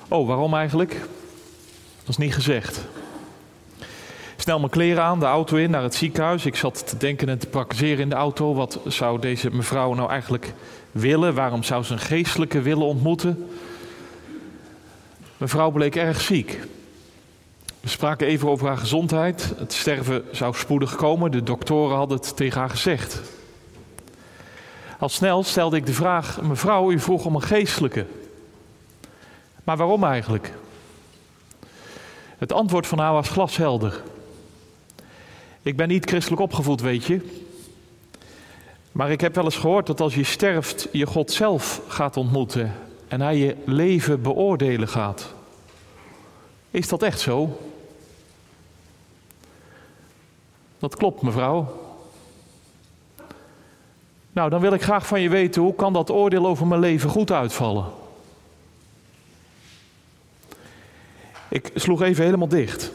Oh, 0.08 0.26
waarom 0.26 0.54
eigenlijk? 0.54 0.90
Dat 1.98 2.08
is 2.08 2.16
niet 2.16 2.34
gezegd. 2.34 2.80
Snel 4.36 4.58
mijn 4.58 4.70
kleren 4.70 5.02
aan, 5.02 5.20
de 5.20 5.26
auto 5.26 5.56
in, 5.56 5.70
naar 5.70 5.82
het 5.82 5.94
ziekenhuis. 5.94 6.46
Ik 6.46 6.56
zat 6.56 6.88
te 6.88 6.96
denken 6.96 7.28
en 7.28 7.38
te 7.38 7.46
praktiseren 7.46 7.98
in 7.98 8.08
de 8.08 8.14
auto. 8.14 8.54
Wat 8.54 8.80
zou 8.86 9.20
deze 9.20 9.50
mevrouw 9.50 9.94
nou 9.94 10.10
eigenlijk 10.10 10.52
willen? 10.92 11.34
Waarom 11.34 11.62
zou 11.62 11.82
ze 11.84 11.92
een 11.92 11.98
geestelijke 11.98 12.60
willen 12.60 12.86
ontmoeten? 12.86 13.48
Mevrouw 15.36 15.70
bleek 15.70 15.96
erg 15.96 16.20
ziek. 16.20 16.60
We 17.80 17.88
spraken 17.88 18.26
even 18.26 18.48
over 18.48 18.66
haar 18.66 18.78
gezondheid. 18.78 19.52
Het 19.58 19.72
sterven 19.72 20.24
zou 20.32 20.54
spoedig 20.54 20.96
komen. 20.96 21.30
De 21.30 21.42
doktoren 21.42 21.96
hadden 21.96 22.18
het 22.18 22.36
tegen 22.36 22.60
haar 22.60 22.70
gezegd. 22.70 23.20
Al 24.98 25.08
snel 25.08 25.42
stelde 25.42 25.76
ik 25.76 25.86
de 25.86 25.92
vraag: 25.92 26.40
Mevrouw, 26.42 26.90
u 26.90 26.98
vroeg 26.98 27.24
om 27.24 27.34
een 27.34 27.42
geestelijke. 27.42 28.06
Maar 29.68 29.76
waarom 29.76 30.04
eigenlijk? 30.04 30.52
Het 32.38 32.52
antwoord 32.52 32.86
van 32.86 32.98
haar 32.98 33.12
was 33.12 33.28
glashelder. 33.28 34.02
Ik 35.62 35.76
ben 35.76 35.88
niet 35.88 36.08
christelijk 36.08 36.42
opgevoed, 36.42 36.80
weet 36.80 37.04
je. 37.04 37.20
Maar 38.92 39.10
ik 39.10 39.20
heb 39.20 39.34
wel 39.34 39.44
eens 39.44 39.56
gehoord 39.56 39.86
dat 39.86 40.00
als 40.00 40.14
je 40.14 40.24
sterft, 40.24 40.88
je 40.92 41.06
God 41.06 41.32
zelf 41.32 41.80
gaat 41.88 42.16
ontmoeten 42.16 42.74
en 43.08 43.20
hij 43.20 43.36
je 43.36 43.56
leven 43.64 44.22
beoordelen 44.22 44.88
gaat. 44.88 45.34
Is 46.70 46.88
dat 46.88 47.02
echt 47.02 47.20
zo? 47.20 47.58
Dat 50.78 50.96
klopt, 50.96 51.22
mevrouw. 51.22 51.80
Nou, 54.32 54.50
dan 54.50 54.60
wil 54.60 54.72
ik 54.72 54.82
graag 54.82 55.06
van 55.06 55.20
je 55.20 55.28
weten, 55.28 55.62
hoe 55.62 55.74
kan 55.74 55.92
dat 55.92 56.10
oordeel 56.10 56.46
over 56.46 56.66
mijn 56.66 56.80
leven 56.80 57.10
goed 57.10 57.32
uitvallen? 57.32 58.06
Ik 61.48 61.70
sloeg 61.74 62.02
even 62.02 62.24
helemaal 62.24 62.48
dicht. 62.48 62.92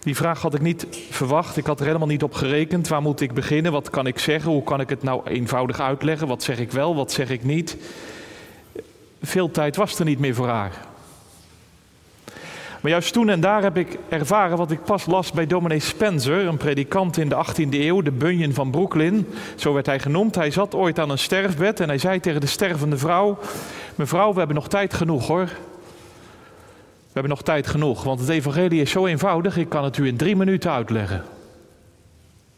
Die 0.00 0.16
vraag 0.16 0.42
had 0.42 0.54
ik 0.54 0.60
niet 0.60 0.86
verwacht. 1.10 1.56
Ik 1.56 1.66
had 1.66 1.80
er 1.80 1.86
helemaal 1.86 2.08
niet 2.08 2.22
op 2.22 2.34
gerekend. 2.34 2.88
Waar 2.88 3.02
moet 3.02 3.20
ik 3.20 3.32
beginnen? 3.32 3.72
Wat 3.72 3.90
kan 3.90 4.06
ik 4.06 4.18
zeggen? 4.18 4.50
Hoe 4.50 4.62
kan 4.62 4.80
ik 4.80 4.88
het 4.88 5.02
nou 5.02 5.20
eenvoudig 5.24 5.80
uitleggen? 5.80 6.26
Wat 6.26 6.42
zeg 6.42 6.58
ik 6.58 6.72
wel? 6.72 6.94
Wat 6.94 7.12
zeg 7.12 7.30
ik 7.30 7.44
niet? 7.44 7.76
Veel 9.22 9.50
tijd 9.50 9.76
was 9.76 9.98
er 9.98 10.04
niet 10.04 10.18
meer 10.18 10.34
voor 10.34 10.48
haar. 10.48 10.72
Maar 12.80 12.92
juist 12.92 13.12
toen 13.12 13.28
en 13.28 13.40
daar 13.40 13.62
heb 13.62 13.76
ik 13.76 13.98
ervaren 14.08 14.56
wat 14.56 14.70
ik 14.70 14.84
pas 14.84 15.06
las 15.06 15.32
bij 15.32 15.46
dominee 15.46 15.80
Spencer, 15.80 16.46
een 16.46 16.56
predikant 16.56 17.16
in 17.16 17.28
de 17.28 17.44
18e 17.46 17.68
eeuw, 17.70 18.02
de 18.02 18.10
Bunyan 18.10 18.52
van 18.52 18.70
Brooklyn. 18.70 19.26
Zo 19.54 19.72
werd 19.72 19.86
hij 19.86 19.98
genoemd. 20.00 20.34
Hij 20.34 20.50
zat 20.50 20.74
ooit 20.74 20.98
aan 20.98 21.10
een 21.10 21.18
sterfbed 21.18 21.80
en 21.80 21.88
hij 21.88 21.98
zei 21.98 22.20
tegen 22.20 22.40
de 22.40 22.46
stervende 22.46 22.98
vrouw: 22.98 23.38
Mevrouw, 23.94 24.32
we 24.32 24.38
hebben 24.38 24.56
nog 24.56 24.68
tijd 24.68 24.94
genoeg 24.94 25.26
hoor. 25.26 25.48
We 27.14 27.20
hebben 27.20 27.38
nog 27.38 27.46
tijd 27.46 27.66
genoeg, 27.66 28.02
want 28.02 28.20
het 28.20 28.28
evangelie 28.28 28.80
is 28.80 28.90
zo 28.90 29.06
eenvoudig, 29.06 29.56
ik 29.56 29.68
kan 29.68 29.84
het 29.84 29.96
u 29.96 30.06
in 30.06 30.16
drie 30.16 30.36
minuten 30.36 30.70
uitleggen. 30.70 31.24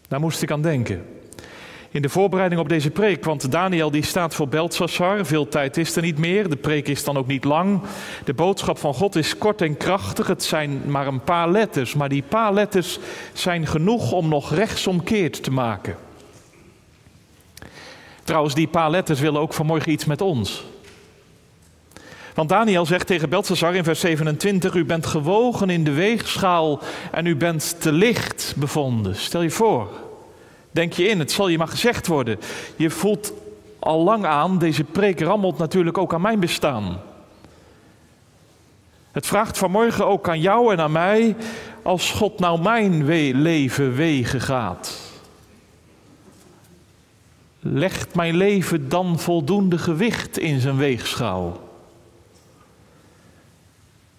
Daar 0.09 0.21
moest 0.21 0.43
ik 0.43 0.51
aan 0.51 0.63
denken. 0.63 1.05
In 1.91 2.03
de 2.03 2.09
voorbereiding 2.09 2.61
op 2.61 2.69
deze 2.69 2.91
preek, 2.91 3.25
want 3.25 3.51
Daniel 3.51 3.91
die 3.91 4.05
staat 4.05 4.35
voor 4.35 4.49
Beltsassar, 4.49 5.27
veel 5.27 5.49
tijd 5.49 5.77
is 5.77 5.97
er 5.97 6.03
niet 6.03 6.19
meer, 6.19 6.49
de 6.49 6.57
preek 6.57 6.89
is 6.89 7.05
dan 7.05 7.17
ook 7.17 7.27
niet 7.27 7.45
lang. 7.45 7.81
De 8.25 8.35
boodschap 8.35 8.79
van 8.79 8.95
God 8.95 9.17
is 9.17 9.39
kort 9.39 9.63
en 9.63 9.77
krachtig, 9.77 10.27
het 10.27 10.43
zijn 10.43 10.83
maar 10.87 11.07
een 11.07 11.25
paar 11.25 11.51
letters, 11.51 11.95
maar 11.95 12.09
die 12.09 12.25
paar 12.29 12.53
letters 12.53 12.99
zijn 13.33 13.67
genoeg 13.67 14.13
om 14.13 14.29
nog 14.29 14.55
rechtsomkeerd 14.55 15.43
te 15.43 15.51
maken. 15.51 15.97
Trouwens, 18.25 18.55
die 18.55 18.69
paar 18.69 18.91
letters 18.91 19.21
willen 19.21 19.41
ook 19.41 19.55
vanmorgen 19.55 19.93
iets 19.93 20.05
met 20.05 20.21
ons. 20.21 20.65
Want 22.37 22.49
Daniel 22.49 22.87
zegt 22.87 23.07
tegen 23.07 23.29
Belteshazzar 23.29 23.75
in 23.75 23.85
vers 23.85 24.01
27: 24.01 24.75
U 24.75 24.85
bent 24.85 25.07
gewogen 25.07 25.71
in 25.71 25.85
de 25.85 25.93
weegschaal 25.93 26.81
en 27.13 27.27
u 27.27 27.37
bent 27.37 27.81
te 27.81 27.93
licht 27.93 28.55
bevonden. 28.57 29.17
Stel 29.17 29.43
je 29.43 29.51
voor, 29.51 29.89
denk 30.71 30.93
je 30.93 31.09
in, 31.09 31.19
het 31.19 31.33
zal 31.33 31.49
je 31.49 31.59
maar 31.59 31.69
gezegd 31.69 32.07
worden. 32.07 32.39
Je 32.77 32.91
voelt 32.91 33.33
al 33.79 34.03
lang 34.03 34.25
aan, 34.25 34.59
deze 34.59 34.85
preek 34.85 35.21
rammelt 35.21 35.59
natuurlijk 35.59 35.99
ook 35.99 36.15
aan 36.15 36.21
mijn 36.21 36.41
bestaan. 36.41 37.01
Het 39.13 39.27
vraagt 39.27 39.59
vanmorgen 39.59 40.07
ook 40.07 40.29
aan 40.29 40.41
jou 40.41 40.73
en 40.73 40.81
aan 40.81 40.93
mij, 40.93 41.37
als 41.83 42.11
God 42.11 42.39
nou 42.39 42.61
mijn 42.61 43.07
leven 43.43 43.95
wegen 43.95 44.41
gaat. 44.41 45.01
Legt 47.61 48.15
mijn 48.15 48.37
leven 48.37 48.89
dan 48.89 49.19
voldoende 49.19 49.79
gewicht 49.79 50.39
in 50.39 50.61
zijn 50.61 50.77
weegschaal? 50.77 51.66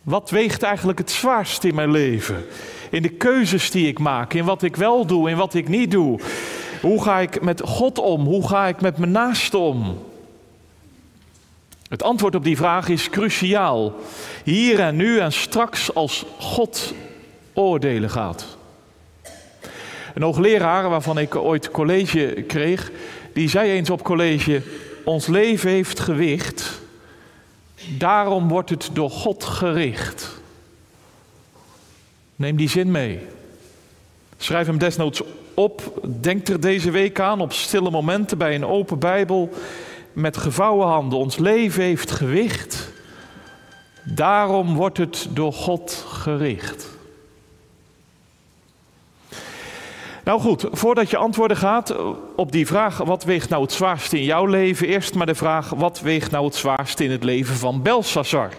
Wat 0.07 0.29
weegt 0.29 0.63
eigenlijk 0.63 0.97
het 0.97 1.11
zwaarst 1.11 1.63
in 1.63 1.75
mijn 1.75 1.91
leven? 1.91 2.45
In 2.89 3.01
de 3.01 3.09
keuzes 3.09 3.71
die 3.71 3.87
ik 3.87 3.99
maak, 3.99 4.33
in 4.33 4.45
wat 4.45 4.63
ik 4.63 4.75
wel 4.75 5.05
doe, 5.05 5.29
in 5.29 5.37
wat 5.37 5.53
ik 5.53 5.67
niet 5.67 5.91
doe. 5.91 6.19
Hoe 6.81 7.03
ga 7.03 7.19
ik 7.19 7.41
met 7.41 7.61
God 7.61 7.99
om? 7.99 8.25
Hoe 8.25 8.47
ga 8.47 8.67
ik 8.67 8.81
met 8.81 8.97
mijn 8.97 9.11
naaste 9.11 9.57
om? 9.57 9.99
Het 11.89 12.03
antwoord 12.03 12.35
op 12.35 12.43
die 12.43 12.57
vraag 12.57 12.89
is 12.89 13.09
cruciaal. 13.09 13.95
Hier 14.43 14.79
en 14.79 14.95
nu 14.95 15.19
en 15.19 15.31
straks 15.31 15.93
als 15.93 16.25
God 16.39 16.93
oordelen 17.53 18.09
gaat. 18.09 18.57
Een 20.13 20.23
hoogleraar 20.23 20.89
waarvan 20.89 21.17
ik 21.19 21.35
ooit 21.35 21.71
college 21.71 22.43
kreeg, 22.47 22.91
die 23.33 23.49
zei 23.49 23.71
eens 23.71 23.89
op 23.89 24.03
college: 24.03 24.61
Ons 25.03 25.27
leven 25.27 25.69
heeft 25.69 25.99
gewicht 25.99 26.85
Daarom 27.89 28.47
wordt 28.47 28.69
het 28.69 28.89
door 28.93 29.09
God 29.09 29.43
gericht. 29.43 30.41
Neem 32.35 32.55
die 32.55 32.69
zin 32.69 32.91
mee. 32.91 33.19
Schrijf 34.37 34.67
hem 34.67 34.77
desnoods 34.77 35.21
op. 35.53 35.99
Denk 36.21 36.47
er 36.47 36.59
deze 36.59 36.91
week 36.91 37.19
aan 37.19 37.41
op 37.41 37.53
stille 37.53 37.91
momenten 37.91 38.37
bij 38.37 38.55
een 38.55 38.65
open 38.65 38.99
Bijbel 38.99 39.49
met 40.13 40.37
gevouwen 40.37 40.87
handen. 40.87 41.19
Ons 41.19 41.37
leven 41.37 41.83
heeft 41.83 42.11
gewicht. 42.11 42.91
Daarom 44.03 44.75
wordt 44.75 44.97
het 44.97 45.27
door 45.33 45.53
God 45.53 46.05
gericht. 46.07 46.96
Nou 50.27 50.39
goed, 50.39 50.65
voordat 50.71 51.09
je 51.09 51.17
antwoorden 51.17 51.57
gaat 51.57 51.95
op 52.35 52.51
die 52.51 52.67
vraag: 52.67 52.97
wat 52.97 53.23
weegt 53.23 53.49
nou 53.49 53.61
het 53.61 53.71
zwaarst 53.71 54.13
in 54.13 54.23
jouw 54.23 54.45
leven? 54.45 54.87
Eerst 54.87 55.15
maar 55.15 55.25
de 55.25 55.35
vraag: 55.35 55.69
wat 55.69 55.99
weegt 55.99 56.31
nou 56.31 56.45
het 56.45 56.55
zwaarst 56.55 56.99
in 56.99 57.11
het 57.11 57.23
leven 57.23 57.55
van 57.55 57.81
Belshazzar? 57.81 58.49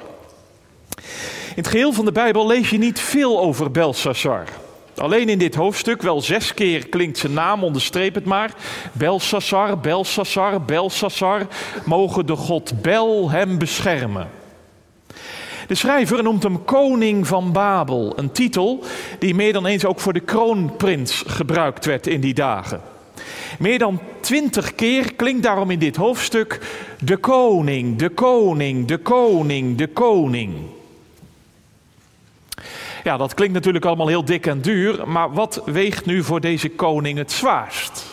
In 1.48 1.54
het 1.54 1.66
geheel 1.66 1.92
van 1.92 2.04
de 2.04 2.12
Bijbel 2.12 2.46
lees 2.46 2.70
je 2.70 2.78
niet 2.78 3.00
veel 3.00 3.40
over 3.40 3.70
Belshazzar. 3.70 4.44
Alleen 4.96 5.28
in 5.28 5.38
dit 5.38 5.54
hoofdstuk, 5.54 6.02
wel 6.02 6.20
zes 6.20 6.54
keer 6.54 6.88
klinkt 6.88 7.18
zijn 7.18 7.32
naam, 7.32 7.64
onderstreep 7.64 8.14
het 8.14 8.24
maar. 8.24 8.54
Belshazzar, 8.92 9.78
Belshazzar, 9.78 10.62
Belshazzar, 10.62 11.46
mogen 11.84 12.26
de 12.26 12.36
God 12.36 12.82
Bel 12.82 13.30
hem 13.30 13.58
beschermen. 13.58 14.37
De 15.68 15.74
schrijver 15.74 16.22
noemt 16.22 16.42
hem 16.42 16.64
koning 16.64 17.26
van 17.26 17.52
Babel, 17.52 18.12
een 18.18 18.32
titel 18.32 18.84
die 19.18 19.34
meer 19.34 19.52
dan 19.52 19.66
eens 19.66 19.84
ook 19.84 20.00
voor 20.00 20.12
de 20.12 20.20
kroonprins 20.20 21.24
gebruikt 21.26 21.84
werd 21.84 22.06
in 22.06 22.20
die 22.20 22.34
dagen. 22.34 22.80
Meer 23.58 23.78
dan 23.78 24.00
twintig 24.20 24.74
keer 24.74 25.14
klinkt 25.14 25.42
daarom 25.42 25.70
in 25.70 25.78
dit 25.78 25.96
hoofdstuk 25.96 26.60
de 27.00 27.16
koning, 27.16 27.98
de 27.98 28.08
koning, 28.08 28.86
de 28.86 28.98
koning, 28.98 29.76
de 29.76 29.86
koning. 29.86 30.54
Ja, 33.04 33.16
dat 33.16 33.34
klinkt 33.34 33.54
natuurlijk 33.54 33.84
allemaal 33.84 34.08
heel 34.08 34.24
dik 34.24 34.46
en 34.46 34.60
duur, 34.60 35.08
maar 35.08 35.32
wat 35.32 35.62
weegt 35.64 36.06
nu 36.06 36.22
voor 36.22 36.40
deze 36.40 36.68
koning 36.68 37.18
het 37.18 37.32
zwaarst? 37.32 38.06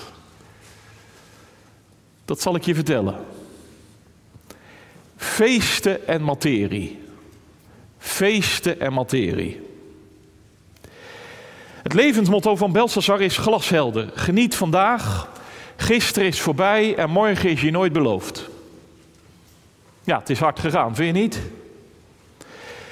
Dat 2.26 2.42
zal 2.42 2.56
ik 2.56 2.64
je 2.64 2.76
vertellen. 2.76 3.16
Feesten 5.18 6.08
en 6.08 6.24
materie 6.24 7.04
feesten 8.06 8.80
en 8.80 8.94
materie. 8.94 9.62
Het 11.84 11.94
levensmotto 11.94 12.56
van 12.56 12.72
Belshazzar 12.72 13.22
is 13.22 13.38
glashelder. 13.38 14.10
Geniet 14.14 14.56
vandaag, 14.56 15.30
gisteren 15.76 16.28
is 16.28 16.40
voorbij 16.40 16.96
en 16.96 17.10
morgen 17.10 17.50
is 17.50 17.62
je 17.62 17.72
nooit 17.72 17.94
beloofd. 17.94 18.50
Ja, 20.04 20.20
het 20.20 20.30
is 20.30 20.40
hard 20.40 20.60
gegaan, 20.60 20.96
vind 20.96 21.16
je 21.16 21.22
niet? 21.22 21.42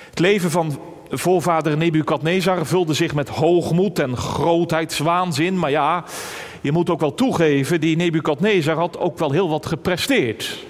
Het 0.10 0.20
leven 0.20 0.52
van 0.52 0.80
voorvader 1.10 1.78
Nebukadnezar 1.78 2.66
vulde 2.66 2.94
zich 2.94 3.14
met 3.14 3.30
hoogmoed 3.30 4.00
en 4.00 4.18
grootheidswaanzin. 4.18 5.60
Maar 5.60 5.72
ja, 5.72 6.04
je 6.62 6.72
moet 6.72 6.90
ook 6.90 7.00
wel 7.00 7.14
toegeven, 7.14 7.82
die 7.82 7.96
Nebukadnezar 7.96 8.76
had 8.76 8.98
ook 8.98 9.18
wel 9.18 9.32
heel 9.32 9.50
wat 9.50 9.66
gepresteerd. 9.66 10.66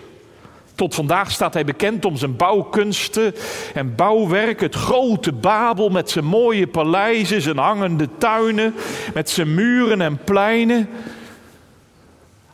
Tot 0.83 0.95
vandaag 0.95 1.31
staat 1.31 1.53
hij 1.53 1.65
bekend 1.65 2.05
om 2.05 2.17
zijn 2.17 2.35
bouwkunsten 2.35 3.35
en 3.73 3.95
bouwwerk. 3.95 4.59
Het 4.59 4.75
grote 4.75 5.31
Babel 5.31 5.89
met 5.89 6.09
zijn 6.09 6.25
mooie 6.25 6.67
paleizen, 6.67 7.41
zijn 7.41 7.57
hangende 7.57 8.09
tuinen, 8.17 8.73
met 9.13 9.29
zijn 9.29 9.53
muren 9.53 10.01
en 10.01 10.17
pleinen. 10.23 10.89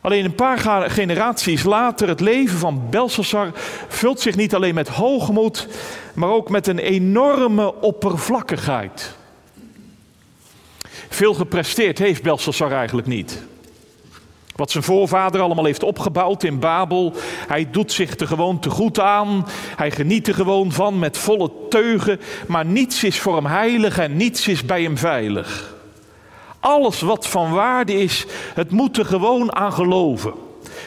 Alleen 0.00 0.24
een 0.24 0.34
paar 0.34 0.90
generaties 0.90 1.62
later, 1.62 2.08
het 2.08 2.20
leven 2.20 2.58
van 2.58 2.86
Belshazzar 2.90 3.50
vult 3.88 4.20
zich 4.20 4.36
niet 4.36 4.54
alleen 4.54 4.74
met 4.74 4.88
hoogmoed, 4.88 5.68
maar 6.14 6.30
ook 6.30 6.48
met 6.50 6.66
een 6.66 6.78
enorme 6.78 7.80
oppervlakkigheid. 7.80 9.16
Veel 11.08 11.34
gepresteerd 11.34 11.98
heeft 11.98 12.22
Belshazzar 12.22 12.72
eigenlijk 12.72 13.06
niet. 13.06 13.42
Wat 14.60 14.70
zijn 14.70 14.84
voorvader 14.84 15.40
allemaal 15.40 15.64
heeft 15.64 15.82
opgebouwd 15.82 16.42
in 16.42 16.58
Babel. 16.58 17.12
Hij 17.48 17.70
doet 17.70 17.92
zich 17.92 18.18
er 18.18 18.26
gewoon 18.26 18.58
te 18.58 18.70
goed 18.70 19.00
aan. 19.00 19.46
Hij 19.76 19.90
geniet 19.90 20.28
er 20.28 20.34
gewoon 20.34 20.72
van 20.72 20.98
met 20.98 21.18
volle 21.18 21.50
teugen. 21.68 22.20
Maar 22.46 22.64
niets 22.64 23.04
is 23.04 23.20
voor 23.20 23.34
hem 23.34 23.46
heilig 23.46 23.98
en 23.98 24.16
niets 24.16 24.48
is 24.48 24.64
bij 24.64 24.82
hem 24.82 24.98
veilig. 24.98 25.74
Alles 26.58 27.00
wat 27.00 27.26
van 27.26 27.52
waarde 27.52 27.94
is, 27.94 28.26
het 28.54 28.70
moet 28.70 28.96
er 28.96 29.04
gewoon 29.04 29.54
aan 29.54 29.72
geloven. 29.72 30.32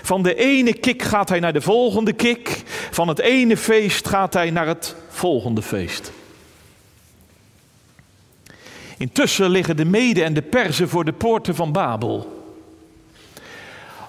Van 0.02 0.24
de 0.24 0.36
ene 0.36 0.74
kik 0.74 1.02
gaat 1.02 1.30
hij 1.30 1.40
naar 1.40 1.54
de 1.54 1.62
volgende 1.62 2.14
kik. 2.14 2.64
Van 2.92 3.08
het 3.08 3.20
ene 3.20 3.58
feest 3.58 4.08
gaat 4.08 4.34
hij 4.34 4.50
naar 4.50 4.68
het 4.68 4.96
volgende 5.10 5.62
feest. 5.62 6.12
Intussen 8.98 9.50
liggen 9.50 9.78
de 9.78 9.86
Mede 9.86 10.24
en 10.24 10.34
de 10.34 10.42
Perzen 10.42 10.90
voor 10.90 11.06
de 11.06 11.14
poorten 11.14 11.56
van 11.56 11.72
Babel. 11.72 12.42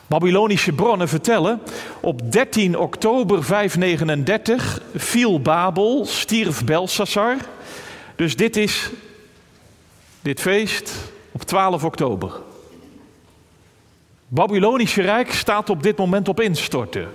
Babylonische 0.07 0.73
bronnen 0.73 1.09
vertellen, 1.09 1.61
op 2.01 2.33
13 2.33 2.79
oktober 2.79 3.45
539 3.45 4.81
viel 4.95 5.41
Babel, 5.41 6.05
stierf 6.07 6.65
Belshazzar. 6.65 7.37
Dus 8.17 8.37
dit 8.37 8.57
is 8.57 8.91
dit 10.21 10.41
feest 10.41 10.93
op 11.33 11.43
12 11.43 11.85
oktober. 11.85 12.33
Babylonische 14.29 15.03
Rijk 15.03 15.33
staat 15.33 15.71
op 15.71 15.83
dit 15.83 15.97
moment 15.97 16.29
op 16.29 16.41
instorten. 16.41 17.09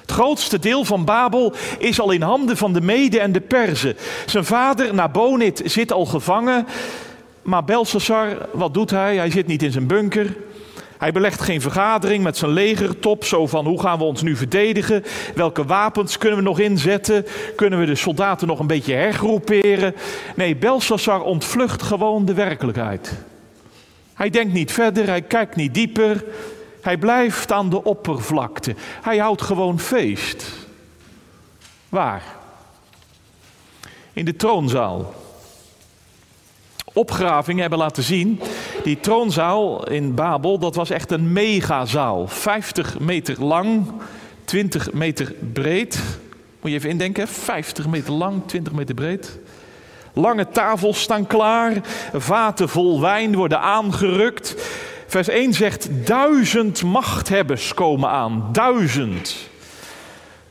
Het 0.00 0.10
grootste 0.10 0.58
deel 0.58 0.84
van 0.84 1.04
Babel 1.04 1.52
is 1.78 2.00
al 2.00 2.10
in 2.10 2.22
handen 2.22 2.56
van 2.56 2.72
de 2.72 2.80
Mede 2.80 3.20
en 3.20 3.32
de 3.32 3.40
Perzen. 3.40 3.96
Zijn 4.26 4.44
vader, 4.44 4.94
Nabonid, 4.94 5.62
zit 5.64 5.92
al 5.92 6.06
gevangen. 6.06 6.66
Maar 7.42 7.64
Belshazzar, 7.64 8.48
wat 8.52 8.74
doet 8.74 8.90
hij? 8.90 9.16
Hij 9.16 9.30
zit 9.30 9.46
niet 9.46 9.62
in 9.62 9.72
zijn 9.72 9.86
bunker. 9.86 10.36
Hij 11.04 11.12
belegt 11.12 11.40
geen 11.40 11.60
vergadering 11.60 12.22
met 12.22 12.36
zijn 12.36 12.50
legertop, 12.50 13.24
zo 13.24 13.46
van 13.46 13.66
hoe 13.66 13.80
gaan 13.80 13.98
we 13.98 14.04
ons 14.04 14.22
nu 14.22 14.36
verdedigen? 14.36 15.04
Welke 15.34 15.64
wapens 15.64 16.18
kunnen 16.18 16.38
we 16.38 16.44
nog 16.44 16.58
inzetten? 16.58 17.26
Kunnen 17.56 17.78
we 17.78 17.86
de 17.86 17.94
soldaten 17.94 18.46
nog 18.46 18.58
een 18.58 18.66
beetje 18.66 18.94
hergroeperen? 18.94 19.94
Nee, 20.36 20.56
Belshazzar 20.56 21.22
ontvlucht 21.22 21.82
gewoon 21.82 22.24
de 22.24 22.34
werkelijkheid. 22.34 23.12
Hij 24.14 24.30
denkt 24.30 24.52
niet 24.52 24.72
verder, 24.72 25.06
hij 25.06 25.22
kijkt 25.22 25.56
niet 25.56 25.74
dieper. 25.74 26.24
Hij 26.80 26.96
blijft 26.96 27.52
aan 27.52 27.70
de 27.70 27.84
oppervlakte. 27.84 28.74
Hij 29.02 29.18
houdt 29.18 29.42
gewoon 29.42 29.80
feest. 29.80 30.46
Waar? 31.88 32.22
In 34.12 34.24
de 34.24 34.36
troonzaal. 34.36 35.14
Opgravingen 36.92 37.60
hebben 37.60 37.78
laten 37.78 38.02
zien, 38.02 38.40
die 38.84 39.00
troonzaal 39.00 39.88
in 39.88 40.14
Babel, 40.14 40.58
dat 40.58 40.74
was 40.74 40.90
echt 40.90 41.10
een 41.10 41.32
megazaal. 41.32 42.28
50 42.28 42.98
meter 42.98 43.44
lang, 43.44 43.92
20 44.44 44.92
meter 44.92 45.34
breed. 45.52 46.02
Moet 46.60 46.70
je 46.70 46.76
even 46.76 46.90
indenken, 46.90 47.28
50 47.28 47.86
meter 47.86 48.12
lang, 48.12 48.42
20 48.46 48.72
meter 48.72 48.94
breed. 48.94 49.38
Lange 50.12 50.48
tafels 50.48 51.00
staan 51.00 51.26
klaar, 51.26 51.72
vaten 52.12 52.68
vol 52.68 53.00
wijn 53.00 53.36
worden 53.36 53.60
aangerukt. 53.60 54.54
Vers 55.06 55.28
1 55.28 55.52
zegt: 55.52 55.88
duizend 56.06 56.82
machthebbers 56.82 57.74
komen 57.74 58.08
aan. 58.08 58.48
Duizend. 58.52 59.36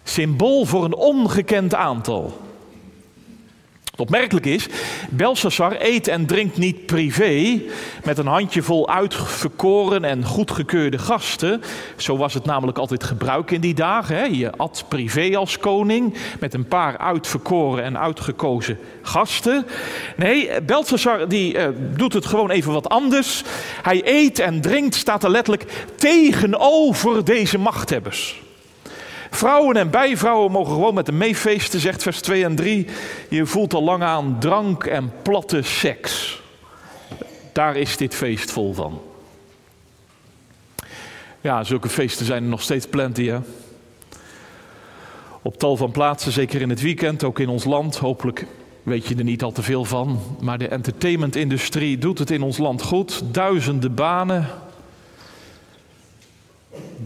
Symbool 0.04 0.66
voor 0.66 0.84
een 0.84 0.96
ongekend 0.96 1.76
aantal. 1.76 2.38
Opmerkelijk 3.98 4.46
is, 4.46 4.68
Belshazzar 5.10 5.76
eet 5.80 6.08
en 6.08 6.26
drinkt 6.26 6.58
niet 6.58 6.86
privé 6.86 7.62
met 8.04 8.18
een 8.18 8.28
handjevol 8.28 8.90
uitverkoren 8.90 10.04
en 10.04 10.26
goedgekeurde 10.26 10.98
gasten. 10.98 11.62
Zo 11.96 12.18
was 12.18 12.34
het 12.34 12.46
namelijk 12.46 12.78
altijd 12.78 13.04
gebruik 13.04 13.52
in 13.52 13.62
die 13.62 13.74
dagen. 13.74 14.16
Hè? 14.16 14.24
Je 14.24 14.52
at 14.52 14.86
privé 14.88 15.38
als 15.38 15.58
koning 15.58 16.14
met 16.40 16.54
een 16.54 16.68
paar 16.68 16.98
uitverkoren 16.98 17.84
en 17.84 18.00
uitgekozen 18.00 18.78
gasten. 19.02 19.66
Nee, 20.16 20.62
Belshazzar 20.62 21.28
die, 21.28 21.58
uh, 21.58 21.68
doet 21.96 22.14
het 22.14 22.26
gewoon 22.26 22.50
even 22.50 22.74
wat 22.74 22.90
anders. 22.90 23.44
Hij 23.82 24.02
eet 24.06 24.40
en 24.40 24.62
drinkt, 24.62 24.96
staat 24.96 25.24
er 25.24 25.32
letterlijk 25.32 25.86
tegenover 25.96 27.26
deze 27.26 27.58
machthebbers. 27.58 28.43
Vrouwen 29.36 29.76
en 29.76 29.90
bijvrouwen 29.90 30.52
mogen 30.52 30.74
gewoon 30.74 30.94
met 30.94 31.08
hem 31.08 31.18
meefeesten, 31.18 31.80
zegt 31.80 32.04
vers 32.04 32.22
2 32.22 32.44
en 32.44 32.56
3. 32.56 32.88
Je 33.30 33.46
voelt 33.46 33.74
al 33.74 33.84
lang 33.84 34.04
aan 34.04 34.36
drank 34.40 34.84
en 34.84 35.12
platte 35.22 35.62
seks. 35.62 36.42
Daar 37.54 37.76
is 37.76 37.98
dit 37.98 38.16
feest 38.16 38.52
vol 38.52 38.74
van. 38.74 39.02
Ja, 41.42 41.64
zulke 41.64 41.90
feesten 41.90 42.26
zijn 42.26 42.44
er 42.44 42.50
nog 42.50 42.62
steeds 42.62 42.88
plenty, 42.88 43.28
hè? 43.28 43.40
Op 45.42 45.58
tal 45.58 45.78
van 45.78 45.92
plaatsen, 45.92 46.32
zeker 46.32 46.62
in 46.62 46.70
het 46.70 46.82
weekend, 46.82 47.24
ook 47.24 47.40
in 47.40 47.50
ons 47.50 47.64
land. 47.64 47.98
Hopelijk 47.98 48.46
weet 48.84 49.08
je 49.08 49.16
er 49.16 49.24
niet 49.24 49.44
al 49.44 49.52
te 49.52 49.64
veel 49.64 49.86
van. 49.86 50.20
Maar 50.42 50.58
de 50.58 50.68
entertainmentindustrie 50.68 51.98
doet 51.98 52.20
het 52.20 52.32
in 52.32 52.42
ons 52.42 52.58
land 52.58 52.82
goed. 52.82 53.34
Duizenden 53.34 53.96
banen, 53.96 54.48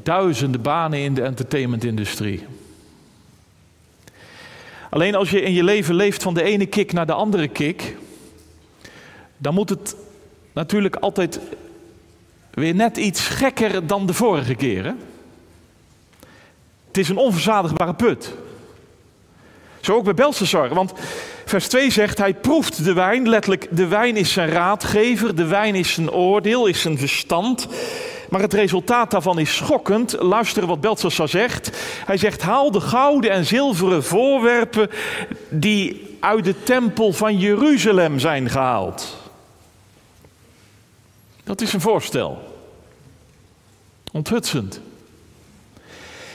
duizenden 0.03 0.61
banen 0.61 0.99
in 0.99 1.13
de 1.13 1.21
entertainmentindustrie. 1.21 2.45
Alleen 4.89 5.15
als 5.15 5.29
je 5.29 5.41
in 5.41 5.53
je 5.53 5.63
leven 5.63 5.95
leeft 5.95 6.23
van 6.23 6.33
de 6.33 6.43
ene 6.43 6.65
kick 6.65 6.93
naar 6.93 7.05
de 7.05 7.13
andere 7.13 7.47
kick, 7.47 7.95
dan 9.37 9.53
moet 9.53 9.69
het 9.69 9.95
natuurlijk 10.53 10.95
altijd 10.95 11.39
weer 12.53 12.75
net 12.75 12.97
iets 12.97 13.21
gekker 13.21 13.87
dan 13.87 14.05
de 14.05 14.13
vorige 14.13 14.55
keren. 14.55 14.99
Het 16.87 16.97
is 16.97 17.09
een 17.09 17.17
onverzadigbare 17.17 17.93
put. 17.93 18.33
Zo 19.81 19.95
ook 19.95 20.03
bij 20.03 20.13
Belshazzar, 20.13 20.73
want 20.73 20.93
vers 21.45 21.67
2 21.67 21.91
zegt 21.91 22.17
hij 22.17 22.33
proeft 22.33 22.83
de 22.83 22.93
wijn, 22.93 23.29
letterlijk 23.29 23.67
de 23.71 23.87
wijn 23.87 24.15
is 24.15 24.31
zijn 24.31 24.49
raadgever, 24.49 25.35
de 25.35 25.45
wijn 25.45 25.75
is 25.75 25.93
zijn 25.93 26.11
oordeel, 26.11 26.65
is 26.65 26.81
zijn 26.81 26.97
verstand. 26.97 27.67
Maar 28.29 28.41
het 28.41 28.53
resultaat 28.53 29.11
daarvan 29.11 29.39
is 29.39 29.55
schokkend. 29.55 30.15
Luister 30.19 30.65
wat 30.65 30.81
Belshazzar 30.81 31.29
zegt. 31.29 31.71
Hij 32.05 32.17
zegt: 32.17 32.41
haal 32.41 32.71
de 32.71 32.81
gouden 32.81 33.31
en 33.31 33.45
zilveren 33.45 34.03
voorwerpen 34.03 34.89
die 35.49 36.17
uit 36.19 36.43
de 36.43 36.63
tempel 36.63 37.13
van 37.13 37.37
Jeruzalem 37.37 38.19
zijn 38.19 38.49
gehaald. 38.49 39.17
Dat 41.43 41.61
is 41.61 41.73
een 41.73 41.81
voorstel. 41.81 42.55
Onthutsend. 44.11 44.81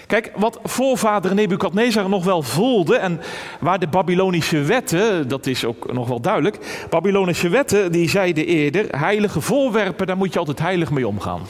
Kijk, 0.06 0.32
wat 0.36 0.58
voorvader 0.62 1.34
Nebukadnezar 1.34 2.08
nog 2.08 2.24
wel 2.24 2.42
voelde 2.42 2.96
en 2.96 3.20
waar 3.60 3.78
de 3.78 3.86
Babylonische 3.86 4.62
wetten, 4.62 5.28
dat 5.28 5.46
is 5.46 5.64
ook 5.64 5.92
nog 5.92 6.08
wel 6.08 6.20
duidelijk, 6.20 6.86
Babylonische 6.90 7.48
wetten 7.48 7.92
die 7.92 8.08
zeiden 8.08 8.46
eerder, 8.46 8.86
heilige 8.98 9.40
voorwerpen, 9.40 10.06
daar 10.06 10.16
moet 10.16 10.32
je 10.32 10.38
altijd 10.38 10.58
heilig 10.58 10.90
mee 10.90 11.06
omgaan. 11.06 11.40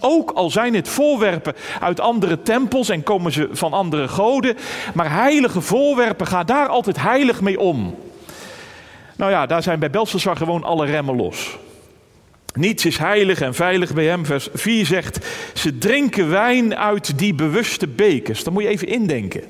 Ook 0.00 0.30
al 0.30 0.50
zijn 0.50 0.74
het 0.74 0.88
voorwerpen 0.88 1.54
uit 1.80 2.00
andere 2.00 2.42
tempels 2.42 2.88
en 2.88 3.02
komen 3.02 3.32
ze 3.32 3.48
van 3.52 3.72
andere 3.72 4.08
goden, 4.08 4.56
maar 4.94 5.10
heilige 5.10 5.60
voorwerpen, 5.60 6.26
ga 6.26 6.44
daar 6.44 6.68
altijd 6.68 7.00
heilig 7.00 7.40
mee 7.40 7.60
om. 7.60 7.94
Nou 9.16 9.30
ja, 9.30 9.46
daar 9.46 9.62
zijn 9.62 9.78
bij 9.78 9.90
Belshazzar 9.90 10.36
gewoon 10.36 10.64
alle 10.64 10.86
remmen 10.86 11.16
los. 11.16 11.58
Niets 12.54 12.84
is 12.84 12.98
heilig 12.98 13.40
en 13.40 13.54
veilig 13.54 13.94
bij 13.94 14.04
hem. 14.04 14.26
Vers 14.26 14.48
4 14.54 14.86
zegt, 14.86 15.26
ze 15.54 15.78
drinken 15.78 16.30
wijn 16.30 16.76
uit 16.76 17.18
die 17.18 17.34
bewuste 17.34 17.86
bekers. 17.86 18.44
Dan 18.44 18.52
moet 18.52 18.62
je 18.62 18.68
even 18.68 18.88
indenken. 18.88 19.42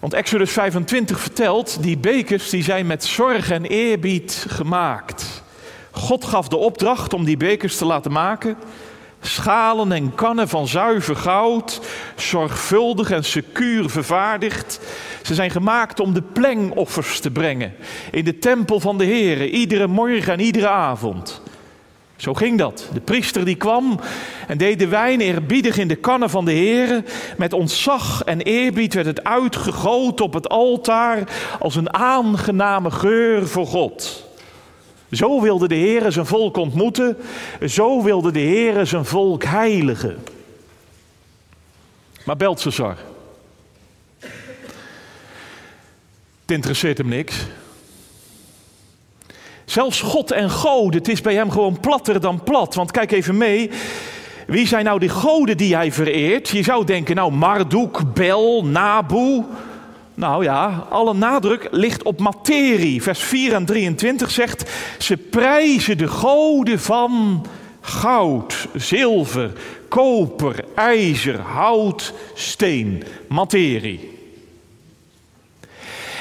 Want 0.00 0.14
Exodus 0.14 0.52
25 0.52 1.20
vertelt, 1.20 1.82
die 1.82 1.98
bekers 1.98 2.50
die 2.50 2.62
zijn 2.62 2.86
met 2.86 3.04
zorg 3.04 3.50
en 3.50 3.64
eerbied 3.64 4.44
gemaakt. 4.48 5.44
God 5.96 6.24
gaf 6.24 6.48
de 6.48 6.56
opdracht 6.56 7.14
om 7.14 7.24
die 7.24 7.36
bekers 7.36 7.76
te 7.76 7.84
laten 7.84 8.12
maken. 8.12 8.56
Schalen 9.20 9.92
en 9.92 10.14
kannen 10.14 10.48
van 10.48 10.68
zuiver 10.68 11.16
goud, 11.16 11.80
zorgvuldig 12.16 13.10
en 13.10 13.24
secuur 13.24 13.90
vervaardigd. 13.90 14.80
Ze 15.22 15.34
zijn 15.34 15.50
gemaakt 15.50 16.00
om 16.00 16.14
de 16.14 16.22
plengoffers 16.22 17.20
te 17.20 17.30
brengen 17.30 17.74
in 18.10 18.24
de 18.24 18.38
tempel 18.38 18.80
van 18.80 18.98
de 18.98 19.04
Heer, 19.04 19.48
iedere 19.48 19.86
morgen 19.86 20.32
en 20.32 20.40
iedere 20.40 20.68
avond. 20.68 21.40
Zo 22.16 22.34
ging 22.34 22.58
dat. 22.58 22.88
De 22.92 23.00
priester 23.00 23.44
die 23.44 23.56
kwam 23.56 24.00
en 24.46 24.58
deed 24.58 24.78
de 24.78 24.88
wijn 24.88 25.20
eerbiedig 25.20 25.78
in 25.78 25.88
de 25.88 25.96
kannen 25.96 26.30
van 26.30 26.44
de 26.44 26.52
Heer. 26.52 27.04
Met 27.36 27.52
ontzag 27.52 28.22
en 28.24 28.40
eerbied 28.40 28.94
werd 28.94 29.06
het 29.06 29.24
uitgegoten 29.24 30.24
op 30.24 30.32
het 30.32 30.48
altaar 30.48 31.22
als 31.60 31.76
een 31.76 31.94
aangename 31.94 32.90
geur 32.90 33.46
voor 33.46 33.66
God. 33.66 34.25
Zo 35.10 35.40
wilde 35.40 35.68
de 35.68 35.74
Heer 35.74 36.12
zijn 36.12 36.26
volk 36.26 36.56
ontmoeten. 36.56 37.16
Zo 37.68 38.02
wilde 38.02 38.30
de 38.30 38.38
Heer 38.38 38.86
zijn 38.86 39.04
volk 39.04 39.44
heiligen. 39.44 40.18
Maar 42.24 42.36
Beltesar. 42.36 42.96
Het 46.40 46.54
interesseert 46.54 46.98
hem 46.98 47.08
niks. 47.08 47.46
Zelfs 49.64 50.00
God 50.00 50.30
en 50.30 50.50
goden, 50.50 50.98
het 50.98 51.08
is 51.08 51.20
bij 51.20 51.34
hem 51.34 51.50
gewoon 51.50 51.80
platter 51.80 52.20
dan 52.20 52.42
plat. 52.42 52.74
Want 52.74 52.90
kijk 52.90 53.12
even 53.12 53.36
mee, 53.36 53.70
wie 54.46 54.66
zijn 54.66 54.84
nou 54.84 54.98
die 54.98 55.08
goden 55.08 55.56
die 55.56 55.74
hij 55.74 55.92
vereert? 55.92 56.48
Je 56.48 56.62
zou 56.62 56.84
denken, 56.84 57.16
nou 57.16 57.32
Marduk, 57.32 58.14
Bel, 58.14 58.64
Nabu. 58.64 59.44
Nou 60.16 60.44
ja, 60.44 60.86
alle 60.90 61.14
nadruk 61.14 61.68
ligt 61.70 62.02
op 62.02 62.20
materie. 62.20 63.02
Vers 63.02 63.20
4 63.20 63.54
en 63.54 63.64
23 63.64 64.30
zegt, 64.30 64.70
ze 64.98 65.16
prijzen 65.16 65.98
de 65.98 66.08
goden 66.08 66.80
van 66.80 67.46
goud, 67.80 68.68
zilver, 68.74 69.52
koper, 69.88 70.64
ijzer, 70.74 71.40
hout, 71.40 72.12
steen, 72.34 73.04
materie. 73.28 74.18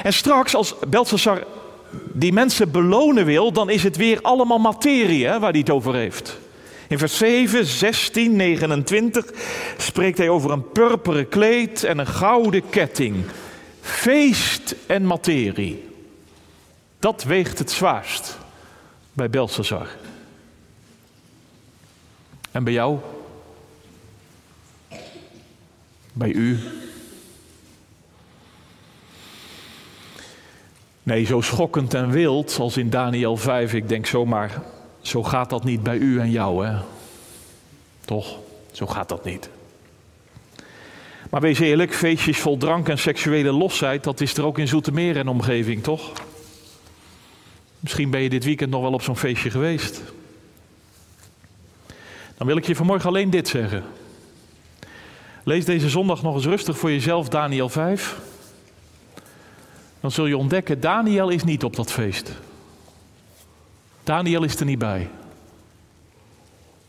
En 0.03 0.13
straks, 0.13 0.55
als 0.55 0.75
Belshazzar 0.87 1.43
die 2.13 2.33
mensen 2.33 2.71
belonen 2.71 3.25
wil, 3.25 3.51
dan 3.51 3.69
is 3.69 3.83
het 3.83 3.95
weer 3.95 4.19
allemaal 4.21 4.59
materie 4.59 5.25
hè, 5.25 5.39
waar 5.39 5.51
hij 5.51 5.59
het 5.59 5.69
over 5.69 5.95
heeft. 5.95 6.37
In 6.87 6.97
vers 6.97 7.17
7, 7.17 7.65
16, 7.65 8.35
29 8.35 9.25
spreekt 9.77 10.17
hij 10.17 10.29
over 10.29 10.51
een 10.51 10.71
purperen 10.71 11.29
kleed 11.29 11.83
en 11.83 11.97
een 11.97 12.07
gouden 12.07 12.69
ketting. 12.69 13.15
Feest 13.85 14.75
en 14.87 15.05
materie. 15.05 15.89
Dat 16.99 17.23
weegt 17.23 17.59
het 17.59 17.71
zwaarst 17.71 18.37
bij 19.13 19.29
Belshazzar. 19.29 19.87
En 22.51 22.63
bij 22.63 22.73
jou? 22.73 22.99
Bij 26.13 26.31
u? 26.31 26.59
Nee, 31.03 31.25
zo 31.25 31.41
schokkend 31.41 31.93
en 31.93 32.09
wild 32.09 32.59
als 32.59 32.77
in 32.77 32.89
Daniel 32.89 33.37
5. 33.37 33.73
Ik 33.73 33.89
denk 33.89 34.05
zomaar, 34.05 34.61
zo 35.01 35.23
gaat 35.23 35.49
dat 35.49 35.63
niet 35.63 35.83
bij 35.83 35.97
u 35.97 36.19
en 36.19 36.31
jou, 36.31 36.65
hè? 36.65 36.77
Toch? 38.05 38.37
Zo 38.71 38.87
gaat 38.87 39.09
dat 39.09 39.25
niet. 39.25 39.49
Maar 41.29 41.41
wees 41.41 41.59
eerlijk, 41.59 41.93
feestjes 41.93 42.39
vol 42.39 42.57
drank 42.57 42.89
en 42.89 42.97
seksuele 42.97 43.51
losheid, 43.51 44.03
dat 44.03 44.21
is 44.21 44.37
er 44.37 44.45
ook 44.45 44.57
in 44.57 44.67
Zoetermeer 44.67 45.17
en 45.17 45.27
omgeving, 45.27 45.83
toch? 45.83 46.11
Misschien 47.79 48.09
ben 48.09 48.21
je 48.21 48.29
dit 48.29 48.43
weekend 48.43 48.71
nog 48.71 48.81
wel 48.81 48.93
op 48.93 49.01
zo'n 49.01 49.17
feestje 49.17 49.49
geweest. 49.49 50.01
Dan 52.37 52.47
wil 52.47 52.57
ik 52.57 52.65
je 52.65 52.75
vanmorgen 52.75 53.09
alleen 53.09 53.29
dit 53.29 53.47
zeggen. 53.47 53.83
Lees 55.43 55.65
deze 55.65 55.89
zondag 55.89 56.21
nog 56.21 56.35
eens 56.35 56.45
rustig 56.45 56.77
voor 56.77 56.91
jezelf 56.91 57.29
Daniel 57.29 57.69
5 57.69 58.19
dan 60.05 60.13
zul 60.13 60.25
je 60.25 60.37
ontdekken, 60.37 60.79
Daniel 60.79 61.29
is 61.29 61.43
niet 61.43 61.63
op 61.63 61.75
dat 61.75 61.91
feest. 61.91 62.31
Daniel 64.03 64.43
is 64.43 64.59
er 64.59 64.65
niet 64.65 64.79
bij. 64.79 65.09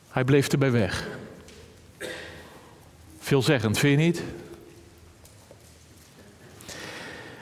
Hij 0.09 0.25
bleef 0.25 0.49
erbij 0.49 0.71
weg. 0.71 1.07
Veelzeggend, 3.27 3.79
vind 3.79 4.01
je 4.01 4.07
niet? 4.07 4.23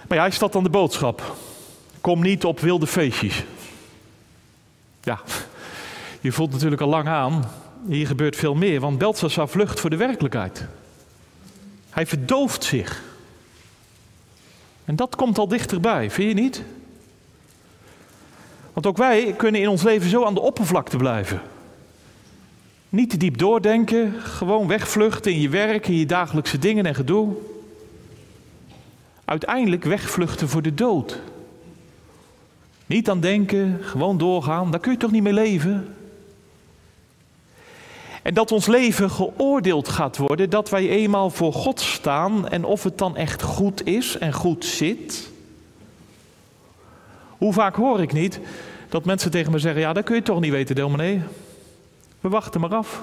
Maar 0.08 0.16
ja, 0.18 0.22
hij 0.22 0.30
staat 0.30 0.56
aan 0.56 0.62
de 0.62 0.70
boodschap. 0.70 1.36
Kom 2.00 2.22
niet 2.22 2.44
op 2.44 2.60
wilde 2.60 2.86
feestjes. 2.86 3.44
Ja, 5.02 5.20
je 6.20 6.32
voelt 6.32 6.52
natuurlijk 6.52 6.80
al 6.80 6.88
lang 6.88 7.08
aan. 7.08 7.50
Hier 7.88 8.06
gebeurt 8.06 8.36
veel 8.36 8.54
meer, 8.54 8.80
want 8.80 8.98
Belshazzar 8.98 9.48
vlucht 9.48 9.80
voor 9.80 9.90
de 9.90 9.96
werkelijkheid. 9.96 10.64
Hij 11.90 12.06
verdooft 12.06 12.64
zich. 12.64 13.02
En 14.84 14.96
dat 14.96 15.16
komt 15.16 15.38
al 15.38 15.48
dichterbij, 15.48 16.10
vind 16.10 16.28
je 16.28 16.42
niet? 16.42 16.62
Want 18.72 18.86
ook 18.86 18.96
wij 18.96 19.34
kunnen 19.36 19.60
in 19.60 19.68
ons 19.68 19.82
leven 19.82 20.10
zo 20.10 20.24
aan 20.24 20.34
de 20.34 20.40
oppervlakte 20.40 20.96
blijven. 20.96 21.42
Niet 22.94 23.10
te 23.10 23.16
diep 23.16 23.38
doordenken, 23.38 24.12
gewoon 24.20 24.66
wegvluchten 24.66 25.32
in 25.32 25.40
je 25.40 25.48
werk, 25.48 25.88
in 25.88 25.96
je 25.96 26.06
dagelijkse 26.06 26.58
dingen 26.58 26.86
en 26.86 26.94
gedoe. 26.94 27.34
Uiteindelijk 29.24 29.84
wegvluchten 29.84 30.48
voor 30.48 30.62
de 30.62 30.74
dood. 30.74 31.20
Niet 32.86 33.10
aan 33.10 33.20
denken, 33.20 33.78
gewoon 33.80 34.18
doorgaan, 34.18 34.70
daar 34.70 34.80
kun 34.80 34.92
je 34.92 34.98
toch 34.98 35.10
niet 35.10 35.22
mee 35.22 35.32
leven? 35.32 35.94
En 38.22 38.34
dat 38.34 38.52
ons 38.52 38.66
leven 38.66 39.10
geoordeeld 39.10 39.88
gaat 39.88 40.16
worden, 40.16 40.50
dat 40.50 40.70
wij 40.70 40.88
eenmaal 40.88 41.30
voor 41.30 41.52
God 41.52 41.80
staan 41.80 42.48
en 42.48 42.64
of 42.64 42.82
het 42.82 42.98
dan 42.98 43.16
echt 43.16 43.42
goed 43.42 43.86
is 43.86 44.18
en 44.18 44.32
goed 44.32 44.64
zit. 44.64 45.30
Hoe 47.28 47.52
vaak 47.52 47.76
hoor 47.76 48.02
ik 48.02 48.12
niet 48.12 48.40
dat 48.88 49.04
mensen 49.04 49.30
tegen 49.30 49.52
me 49.52 49.58
zeggen: 49.58 49.80
Ja, 49.80 49.92
dat 49.92 50.04
kun 50.04 50.14
je 50.14 50.22
toch 50.22 50.40
niet 50.40 50.52
weten, 50.52 50.74
dominee. 50.74 51.20
We 52.24 52.30
wachten 52.30 52.60
maar 52.60 52.74
af. 52.74 53.02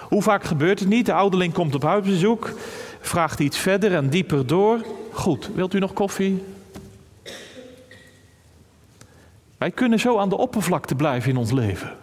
Hoe 0.00 0.22
vaak 0.22 0.44
gebeurt 0.44 0.78
het 0.78 0.88
niet? 0.88 1.06
De 1.06 1.12
ouderling 1.12 1.52
komt 1.52 1.74
op 1.74 1.82
huisbezoek, 1.82 2.52
vraagt 3.00 3.40
iets 3.40 3.58
verder 3.58 3.94
en 3.94 4.08
dieper 4.08 4.46
door. 4.46 4.84
Goed, 5.12 5.50
wilt 5.54 5.74
u 5.74 5.78
nog 5.78 5.92
koffie? 5.92 6.44
Wij 9.58 9.70
kunnen 9.70 10.00
zo 10.00 10.18
aan 10.18 10.28
de 10.28 10.36
oppervlakte 10.36 10.94
blijven 10.94 11.30
in 11.30 11.36
ons 11.36 11.50
leven. 11.50 11.96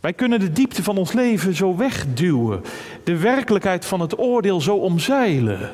Wij 0.00 0.12
kunnen 0.12 0.40
de 0.40 0.52
diepte 0.52 0.82
van 0.82 0.96
ons 0.96 1.12
leven 1.12 1.54
zo 1.54 1.76
wegduwen, 1.76 2.64
de 3.04 3.16
werkelijkheid 3.16 3.84
van 3.84 4.00
het 4.00 4.18
oordeel 4.18 4.60
zo 4.60 4.76
omzeilen. 4.76 5.70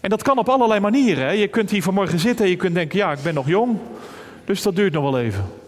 En 0.00 0.10
dat 0.10 0.22
kan 0.22 0.38
op 0.38 0.48
allerlei 0.48 0.80
manieren. 0.80 1.24
Hè? 1.24 1.30
Je 1.30 1.48
kunt 1.48 1.70
hier 1.70 1.82
vanmorgen 1.82 2.18
zitten 2.18 2.44
en 2.44 2.50
je 2.50 2.56
kunt 2.56 2.74
denken, 2.74 2.98
ja, 2.98 3.12
ik 3.12 3.22
ben 3.22 3.34
nog 3.34 3.46
jong, 3.46 3.78
dus 4.44 4.62
dat 4.62 4.76
duurt 4.76 4.92
nog 4.92 5.02
wel 5.02 5.18
even. 5.20 5.59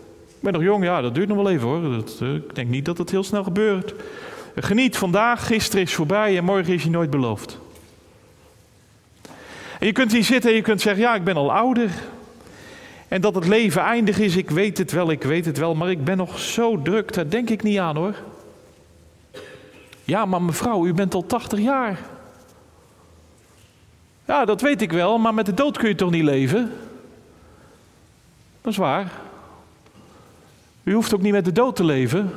Ben 0.43 0.53
nog 0.53 0.63
jong, 0.63 0.85
ja, 0.85 1.01
dat 1.01 1.15
duurt 1.15 1.29
nog 1.29 1.37
wel 1.37 1.51
even 1.51 1.69
hoor. 1.69 1.91
Dat, 1.91 2.19
uh, 2.23 2.35
ik 2.35 2.55
denk 2.55 2.69
niet 2.69 2.85
dat 2.85 2.99
het 2.99 3.11
heel 3.11 3.25
snel 3.25 3.43
gebeurt. 3.43 3.95
Geniet 4.57 4.97
vandaag, 4.97 5.47
gisteren 5.47 5.83
is 5.83 5.95
voorbij 5.95 6.37
en 6.37 6.45
morgen 6.45 6.75
is 6.75 6.83
je 6.83 6.91
nooit 6.91 7.11
beloofd. 7.11 7.59
En 9.79 9.87
je 9.87 9.93
kunt 9.93 10.13
hier 10.13 10.25
zitten 10.25 10.51
en 10.51 10.57
je 10.57 10.63
kunt 10.63 10.81
zeggen, 10.81 11.03
ja, 11.03 11.15
ik 11.15 11.25
ben 11.25 11.37
al 11.37 11.53
ouder. 11.53 11.91
En 13.09 13.21
dat 13.21 13.35
het 13.35 13.47
leven 13.47 13.83
eindig 13.83 14.19
is, 14.19 14.37
ik 14.37 14.51
weet 14.51 14.79
het 14.79 14.93
wel, 14.93 15.11
ik 15.11 15.23
weet 15.23 15.45
het 15.45 15.59
wel, 15.59 15.75
maar 15.75 15.91
ik 15.91 16.05
ben 16.05 16.17
nog 16.17 16.39
zo 16.39 16.83
druk, 16.83 17.13
daar 17.13 17.29
denk 17.29 17.51
ik 17.51 17.63
niet 17.63 17.79
aan 17.79 17.97
hoor. 17.97 18.15
Ja, 20.05 20.25
maar 20.25 20.43
mevrouw, 20.43 20.87
u 20.87 20.95
bent 20.95 21.15
al 21.15 21.27
80 21.27 21.59
jaar. 21.59 21.99
Ja, 24.25 24.45
dat 24.45 24.61
weet 24.61 24.83
ik 24.83 24.93
wel, 24.93 25.19
maar 25.19 25.35
met 25.35 25.47
de 25.47 25.55
dood 25.55 25.79
kun 25.79 25.89
je 25.89 25.95
toch 25.95 26.11
niet 26.11 26.25
leven? 26.25 26.73
Dat 28.61 28.73
is 28.73 28.79
waar. 28.79 29.13
U 30.83 30.93
hoeft 30.93 31.15
ook 31.15 31.23
niet 31.23 31.33
met 31.33 31.45
de 31.45 31.53
dood 31.53 31.77
te 31.77 31.85
leven. 31.85 32.31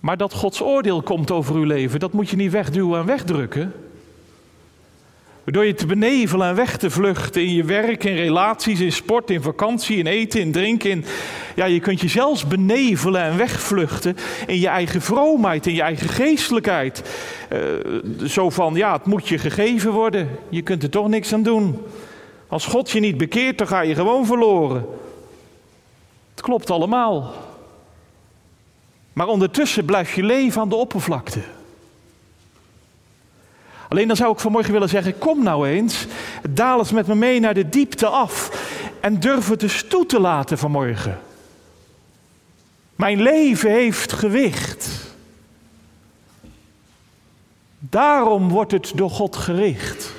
Maar 0.00 0.16
dat 0.16 0.32
Gods 0.32 0.62
oordeel 0.62 1.02
komt 1.02 1.30
over 1.30 1.54
uw 1.54 1.64
leven, 1.64 2.00
dat 2.00 2.12
moet 2.12 2.28
je 2.30 2.36
niet 2.36 2.52
wegduwen 2.52 3.00
en 3.00 3.06
wegdrukken. 3.06 3.72
Door 5.44 5.64
je 5.64 5.74
te 5.74 5.86
benevelen 5.86 6.48
en 6.48 6.54
weg 6.54 6.76
te 6.76 6.90
vluchten 6.90 7.42
in 7.42 7.54
je 7.54 7.64
werk, 7.64 8.04
in 8.04 8.16
relaties, 8.16 8.80
in 8.80 8.92
sport, 8.92 9.30
in 9.30 9.42
vakantie, 9.42 9.96
in 9.96 10.06
eten, 10.06 10.40
in 10.40 10.52
drinken. 10.52 10.90
In, 10.90 11.04
ja, 11.54 11.64
je 11.64 11.80
kunt 11.80 12.00
je 12.00 12.08
zelfs 12.08 12.46
benevelen 12.46 13.22
en 13.22 13.36
wegvluchten 13.36 14.16
in 14.46 14.60
je 14.60 14.68
eigen 14.68 15.00
vroomheid, 15.02 15.66
in 15.66 15.74
je 15.74 15.82
eigen 15.82 16.08
geestelijkheid. 16.08 17.02
Uh, 17.52 18.28
zo 18.28 18.50
van, 18.50 18.74
ja, 18.74 18.92
het 18.92 19.06
moet 19.06 19.28
je 19.28 19.38
gegeven 19.38 19.92
worden. 19.92 20.28
Je 20.48 20.62
kunt 20.62 20.82
er 20.82 20.90
toch 20.90 21.08
niks 21.08 21.32
aan 21.32 21.42
doen. 21.42 21.78
Als 22.48 22.66
God 22.66 22.90
je 22.90 23.00
niet 23.00 23.16
bekeert, 23.16 23.58
dan 23.58 23.66
ga 23.66 23.80
je 23.80 23.94
gewoon 23.94 24.26
verloren. 24.26 24.86
Klopt 26.44 26.70
allemaal. 26.70 27.32
Maar 29.12 29.26
ondertussen 29.26 29.84
blijf 29.84 30.14
je 30.14 30.22
leven 30.22 30.60
aan 30.60 30.68
de 30.68 30.74
oppervlakte. 30.74 31.40
Alleen 33.88 34.06
dan 34.06 34.16
zou 34.16 34.32
ik 34.32 34.38
vanmorgen 34.38 34.72
willen 34.72 34.88
zeggen: 34.88 35.18
kom 35.18 35.42
nou 35.42 35.68
eens, 35.68 36.06
daal 36.50 36.78
eens 36.78 36.92
met 36.92 37.06
me 37.06 37.14
mee 37.14 37.40
naar 37.40 37.54
de 37.54 37.68
diepte 37.68 38.06
af 38.06 38.50
en 39.00 39.20
durf 39.20 39.48
het 39.48 39.62
eens 39.62 39.84
toe 39.88 40.06
te 40.06 40.20
laten 40.20 40.58
vanmorgen. 40.58 41.20
Mijn 42.96 43.22
leven 43.22 43.70
heeft 43.70 44.12
gewicht. 44.12 44.90
Daarom 47.78 48.48
wordt 48.48 48.72
het 48.72 48.92
door 48.94 49.10
God 49.10 49.36
gericht. 49.36 50.12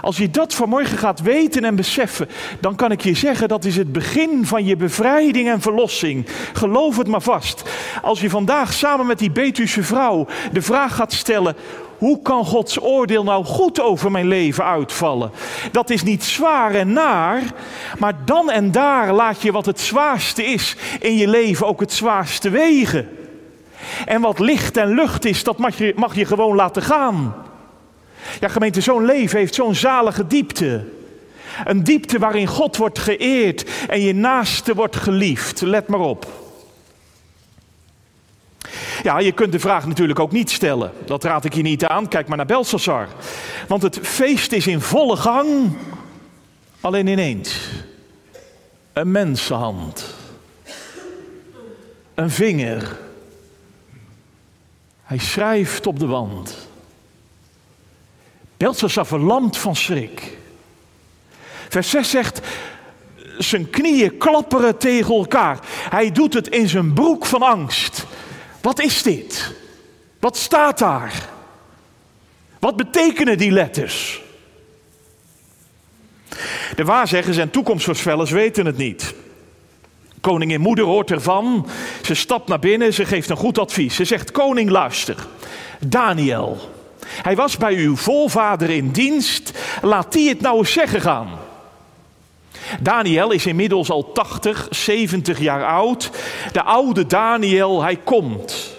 Als 0.00 0.16
je 0.16 0.30
dat 0.30 0.54
vanmorgen 0.54 0.98
gaat 0.98 1.22
weten 1.22 1.64
en 1.64 1.76
beseffen, 1.76 2.28
dan 2.60 2.74
kan 2.74 2.92
ik 2.92 3.00
je 3.00 3.14
zeggen 3.14 3.48
dat 3.48 3.64
is 3.64 3.76
het 3.76 3.92
begin 3.92 4.46
van 4.46 4.64
je 4.64 4.76
bevrijding 4.76 5.48
en 5.48 5.60
verlossing. 5.60 6.26
Geloof 6.52 6.96
het 6.96 7.08
maar 7.08 7.22
vast. 7.22 7.62
Als 8.02 8.20
je 8.20 8.30
vandaag 8.30 8.72
samen 8.72 9.06
met 9.06 9.18
die 9.18 9.30
Betuwse 9.30 9.82
vrouw 9.82 10.26
de 10.52 10.62
vraag 10.62 10.94
gaat 10.94 11.12
stellen, 11.12 11.56
hoe 11.98 12.22
kan 12.22 12.44
Gods 12.44 12.80
oordeel 12.80 13.24
nou 13.24 13.44
goed 13.44 13.80
over 13.80 14.10
mijn 14.10 14.28
leven 14.28 14.64
uitvallen? 14.64 15.30
Dat 15.72 15.90
is 15.90 16.02
niet 16.02 16.24
zwaar 16.24 16.74
en 16.74 16.92
naar, 16.92 17.42
maar 17.98 18.14
dan 18.24 18.50
en 18.50 18.72
daar 18.72 19.12
laat 19.12 19.42
je 19.42 19.52
wat 19.52 19.66
het 19.66 19.80
zwaarste 19.80 20.44
is 20.44 20.76
in 21.00 21.16
je 21.16 21.28
leven 21.28 21.66
ook 21.66 21.80
het 21.80 21.92
zwaarste 21.92 22.50
wegen. 22.50 23.08
En 24.06 24.20
wat 24.20 24.38
licht 24.38 24.76
en 24.76 24.94
lucht 24.94 25.24
is, 25.24 25.44
dat 25.44 25.58
mag 25.58 25.78
je, 25.78 25.92
mag 25.96 26.14
je 26.14 26.24
gewoon 26.24 26.56
laten 26.56 26.82
gaan. 26.82 27.34
Ja, 28.40 28.48
gemeente, 28.48 28.80
zo'n 28.80 29.04
leven 29.04 29.38
heeft 29.38 29.54
zo'n 29.54 29.74
zalige 29.74 30.26
diepte. 30.26 30.84
Een 31.64 31.84
diepte 31.84 32.18
waarin 32.18 32.46
God 32.46 32.76
wordt 32.76 32.98
geëerd 32.98 33.70
en 33.88 34.00
je 34.00 34.14
naaste 34.14 34.74
wordt 34.74 34.96
geliefd. 34.96 35.60
Let 35.60 35.88
maar 35.88 36.00
op. 36.00 36.26
Ja, 39.02 39.18
je 39.18 39.32
kunt 39.32 39.52
de 39.52 39.58
vraag 39.58 39.86
natuurlijk 39.86 40.18
ook 40.18 40.32
niet 40.32 40.50
stellen. 40.50 40.92
Dat 41.04 41.24
raad 41.24 41.44
ik 41.44 41.54
je 41.54 41.62
niet 41.62 41.84
aan. 41.84 42.08
Kijk 42.08 42.28
maar 42.28 42.36
naar 42.36 42.46
Belshazzar. 42.46 43.08
Want 43.68 43.82
het 43.82 43.98
feest 44.02 44.52
is 44.52 44.66
in 44.66 44.80
volle 44.80 45.16
gang. 45.16 45.76
Alleen 46.80 47.06
ineens. 47.06 47.70
Een 48.92 49.10
mensenhand. 49.10 50.14
Een 52.14 52.30
vinger. 52.30 52.98
Hij 55.02 55.18
schrijft 55.18 55.86
op 55.86 55.98
de 55.98 56.06
wand. 56.06 56.67
Belshazzar 58.58 59.06
verlamd 59.06 59.58
van 59.58 59.76
schrik. 59.76 60.36
Vers 61.68 61.90
6 61.90 62.10
zegt, 62.10 62.40
zijn 63.38 63.70
knieën 63.70 64.16
klapperen 64.16 64.78
tegen 64.78 65.14
elkaar. 65.14 65.58
Hij 65.90 66.12
doet 66.12 66.34
het 66.34 66.48
in 66.48 66.68
zijn 66.68 66.92
broek 66.92 67.26
van 67.26 67.42
angst. 67.42 68.06
Wat 68.60 68.80
is 68.80 69.02
dit? 69.02 69.54
Wat 70.20 70.36
staat 70.36 70.78
daar? 70.78 71.28
Wat 72.58 72.76
betekenen 72.76 73.38
die 73.38 73.50
letters? 73.50 74.22
De 76.76 76.84
waarzeggers 76.84 77.36
en 77.36 77.50
toekomstvoorspellers 77.50 78.30
weten 78.30 78.66
het 78.66 78.76
niet. 78.76 79.14
Koningin 80.20 80.60
moeder 80.60 80.84
hoort 80.84 81.10
ervan. 81.10 81.68
Ze 82.02 82.14
stapt 82.14 82.48
naar 82.48 82.58
binnen, 82.58 82.94
ze 82.94 83.04
geeft 83.04 83.30
een 83.30 83.36
goed 83.36 83.58
advies. 83.58 83.94
Ze 83.94 84.04
zegt: 84.04 84.30
Koning, 84.30 84.70
luister. 84.70 85.26
Daniel, 85.80 86.77
hij 87.22 87.36
was 87.36 87.56
bij 87.56 87.74
uw 87.74 87.96
volvader 87.96 88.70
in 88.70 88.90
dienst. 88.90 89.58
Laat 89.82 90.12
die 90.12 90.28
het 90.28 90.40
nou 90.40 90.58
eens 90.58 90.72
zeggen 90.72 91.00
gaan. 91.00 91.28
Daniel 92.80 93.30
is 93.30 93.46
inmiddels 93.46 93.90
al 93.90 94.12
80, 94.12 94.66
70 94.70 95.40
jaar 95.40 95.64
oud. 95.64 96.10
De 96.52 96.62
oude 96.62 97.06
Daniel, 97.06 97.82
hij 97.82 97.96
komt. 97.96 98.76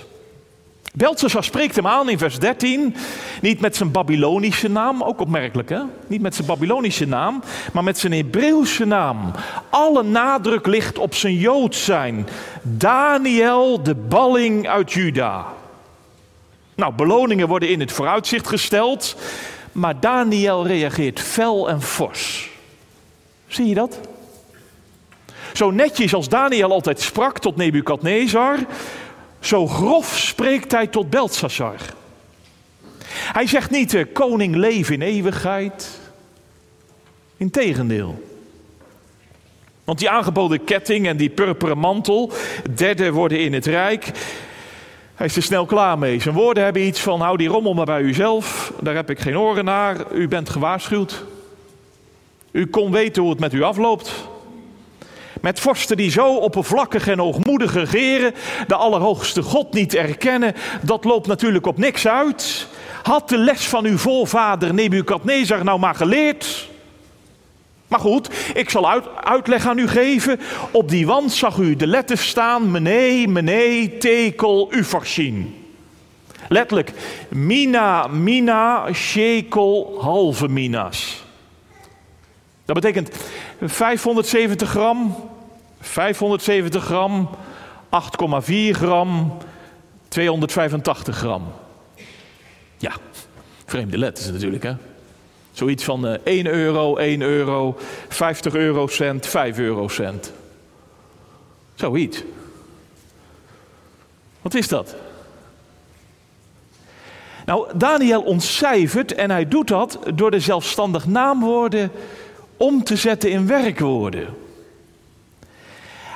Belshazzar 0.93 1.43
spreekt 1.43 1.75
hem 1.75 1.87
aan 1.87 2.09
in 2.09 2.17
vers 2.17 2.39
13. 2.39 2.95
Niet 3.41 3.59
met 3.59 3.75
zijn 3.75 3.91
Babylonische 3.91 4.69
naam, 4.69 5.03
ook 5.03 5.19
opmerkelijk 5.19 5.69
hè? 5.69 5.79
Niet 6.07 6.21
met 6.21 6.35
zijn 6.35 6.47
Babylonische 6.47 7.07
naam, 7.07 7.43
maar 7.73 7.83
met 7.83 7.97
zijn 7.97 8.13
Hebreeuwse 8.13 8.85
naam. 8.85 9.31
Alle 9.69 10.03
nadruk 10.03 10.67
ligt 10.67 10.97
op 10.97 11.15
zijn 11.15 11.35
Joods 11.35 11.85
zijn. 11.85 12.27
Daniel, 12.61 13.83
de 13.83 13.95
balling 13.95 14.67
uit 14.67 14.91
Juda. 14.91 15.45
Nou, 16.79 16.93
beloningen 16.93 17.47
worden 17.47 17.69
in 17.69 17.79
het 17.79 17.91
vooruitzicht 17.91 18.47
gesteld, 18.47 19.15
maar 19.71 19.99
Daniel 19.99 20.67
reageert 20.67 21.19
fel 21.19 21.69
en 21.69 21.81
fors. 21.81 22.49
Zie 23.47 23.65
je 23.65 23.73
dat? 23.73 23.99
Zo 25.53 25.71
netjes 25.71 26.13
als 26.13 26.29
Daniel 26.29 26.71
altijd 26.71 27.01
sprak 27.01 27.39
tot 27.39 27.55
Nebukadnezar, 27.55 28.57
zo 29.39 29.67
grof 29.67 30.17
spreekt 30.17 30.71
hij 30.71 30.87
tot 30.87 31.09
Belshazzar. 31.09 31.79
Hij 33.09 33.47
zegt 33.47 33.69
niet, 33.69 33.93
uh, 33.93 34.05
koning 34.13 34.55
leef 34.55 34.89
in 34.89 35.01
eeuwigheid. 35.01 35.99
Integendeel. 37.37 38.23
Want 39.83 39.99
die 39.99 40.09
aangeboden 40.09 40.63
ketting 40.63 41.07
en 41.07 41.17
die 41.17 41.29
purperen 41.29 41.77
mantel, 41.77 42.31
derde 42.75 43.11
worden 43.11 43.39
in 43.39 43.53
het 43.53 43.65
rijk. 43.65 44.11
Hij 45.19 45.27
is 45.27 45.35
er 45.35 45.43
snel 45.43 45.65
klaar 45.65 45.97
mee. 45.97 46.21
Zijn 46.21 46.35
woorden 46.35 46.63
hebben 46.63 46.85
iets 46.85 46.99
van: 46.99 47.21
hou 47.21 47.37
die 47.37 47.47
rommel 47.47 47.73
maar 47.73 47.85
bij 47.85 48.01
uzelf. 48.01 48.73
Daar 48.81 48.95
heb 48.95 49.09
ik 49.09 49.19
geen 49.19 49.37
oren 49.37 49.65
naar. 49.65 50.11
U 50.11 50.27
bent 50.27 50.49
gewaarschuwd. 50.49 51.23
U 52.51 52.67
kon 52.67 52.91
weten 52.91 53.21
hoe 53.21 53.31
het 53.31 53.39
met 53.39 53.53
u 53.53 53.61
afloopt. 53.63 54.11
Met 55.41 55.59
vorsten 55.59 55.97
die 55.97 56.11
zo 56.11 56.35
oppervlakkig 56.35 57.07
en 57.07 57.19
hoogmoedig 57.19 57.73
regeren, 57.73 58.33
de 58.67 58.75
Allerhoogste 58.75 59.41
God 59.41 59.73
niet 59.73 59.93
erkennen, 59.93 60.55
dat 60.81 61.03
loopt 61.03 61.27
natuurlijk 61.27 61.67
op 61.67 61.77
niks 61.77 62.07
uit. 62.07 62.67
Had 63.03 63.29
de 63.29 63.37
les 63.37 63.67
van 63.67 63.85
uw 63.85 63.97
voorvader 63.97 64.73
Nebukadnezar 64.73 65.63
nou 65.63 65.79
maar 65.79 65.95
geleerd? 65.95 66.69
Maar 67.89 67.99
goed, 67.99 68.29
ik 68.53 68.69
zal 68.69 68.89
uit, 68.89 69.05
uitleg 69.23 69.67
aan 69.67 69.77
u 69.77 69.87
geven. 69.87 70.39
Op 70.71 70.89
die 70.89 71.05
wand 71.05 71.31
zag 71.31 71.57
u 71.57 71.75
de 71.75 71.87
letters 71.87 72.27
staan: 72.27 72.71
Mene, 72.71 73.27
Mene, 73.27 73.97
Tekel, 73.97 74.73
Ufarsin. 74.73 75.55
Letterlijk, 76.47 76.91
Mina, 77.29 78.07
Mina, 78.07 78.93
Shekel, 78.93 79.97
halve 80.01 80.47
Minas. 80.47 81.23
Dat 82.65 82.75
betekent 82.75 83.09
570 83.61 84.69
gram, 84.69 85.15
570 85.79 86.83
gram, 86.83 87.29
8,4 87.89 88.49
gram, 88.71 89.37
285 90.07 91.17
gram. 91.17 91.43
Ja, 92.77 92.91
vreemde 93.65 93.97
letters 93.97 94.31
natuurlijk 94.31 94.63
hè. 94.63 94.73
Zoiets 95.59 95.83
van 95.83 96.05
uh, 96.05 96.13
1 96.23 96.47
euro, 96.47 96.95
1 96.95 97.21
euro, 97.21 97.77
50 98.07 98.53
eurocent, 98.53 99.27
5 99.27 99.57
eurocent. 99.57 100.31
Zoiets. 101.75 102.23
Wat 104.41 104.53
is 104.53 104.67
dat? 104.67 104.95
Nou, 107.45 107.67
Daniel 107.75 108.21
ontcijfert 108.21 109.13
en 109.13 109.31
hij 109.31 109.47
doet 109.47 109.67
dat 109.67 109.99
door 110.15 110.31
de 110.31 110.39
zelfstandig 110.39 111.05
naamwoorden 111.05 111.91
om 112.57 112.83
te 112.83 112.95
zetten 112.95 113.31
in 113.31 113.47
werkwoorden. 113.47 114.27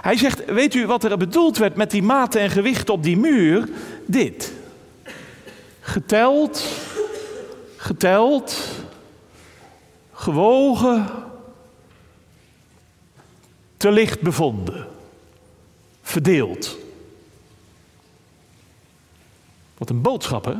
Hij 0.01 0.17
zegt, 0.17 0.45
weet 0.45 0.73
u 0.73 0.86
wat 0.86 1.03
er 1.03 1.17
bedoeld 1.17 1.58
werd 1.58 1.75
met 1.75 1.91
die 1.91 2.03
maten 2.03 2.41
en 2.41 2.49
gewichten 2.49 2.93
op 2.93 3.03
die 3.03 3.17
muur? 3.17 3.69
Dit. 4.06 4.53
Geteld, 5.79 6.65
geteld, 7.77 8.56
gewogen, 10.24 11.06
te 13.78 13.92
licht 13.92 14.22
bevonden, 14.22 14.88
verdeeld. 16.02 16.78
Wat 19.78 19.90
een 19.90 20.02
boodschap, 20.02 20.46
hè? 20.46 20.54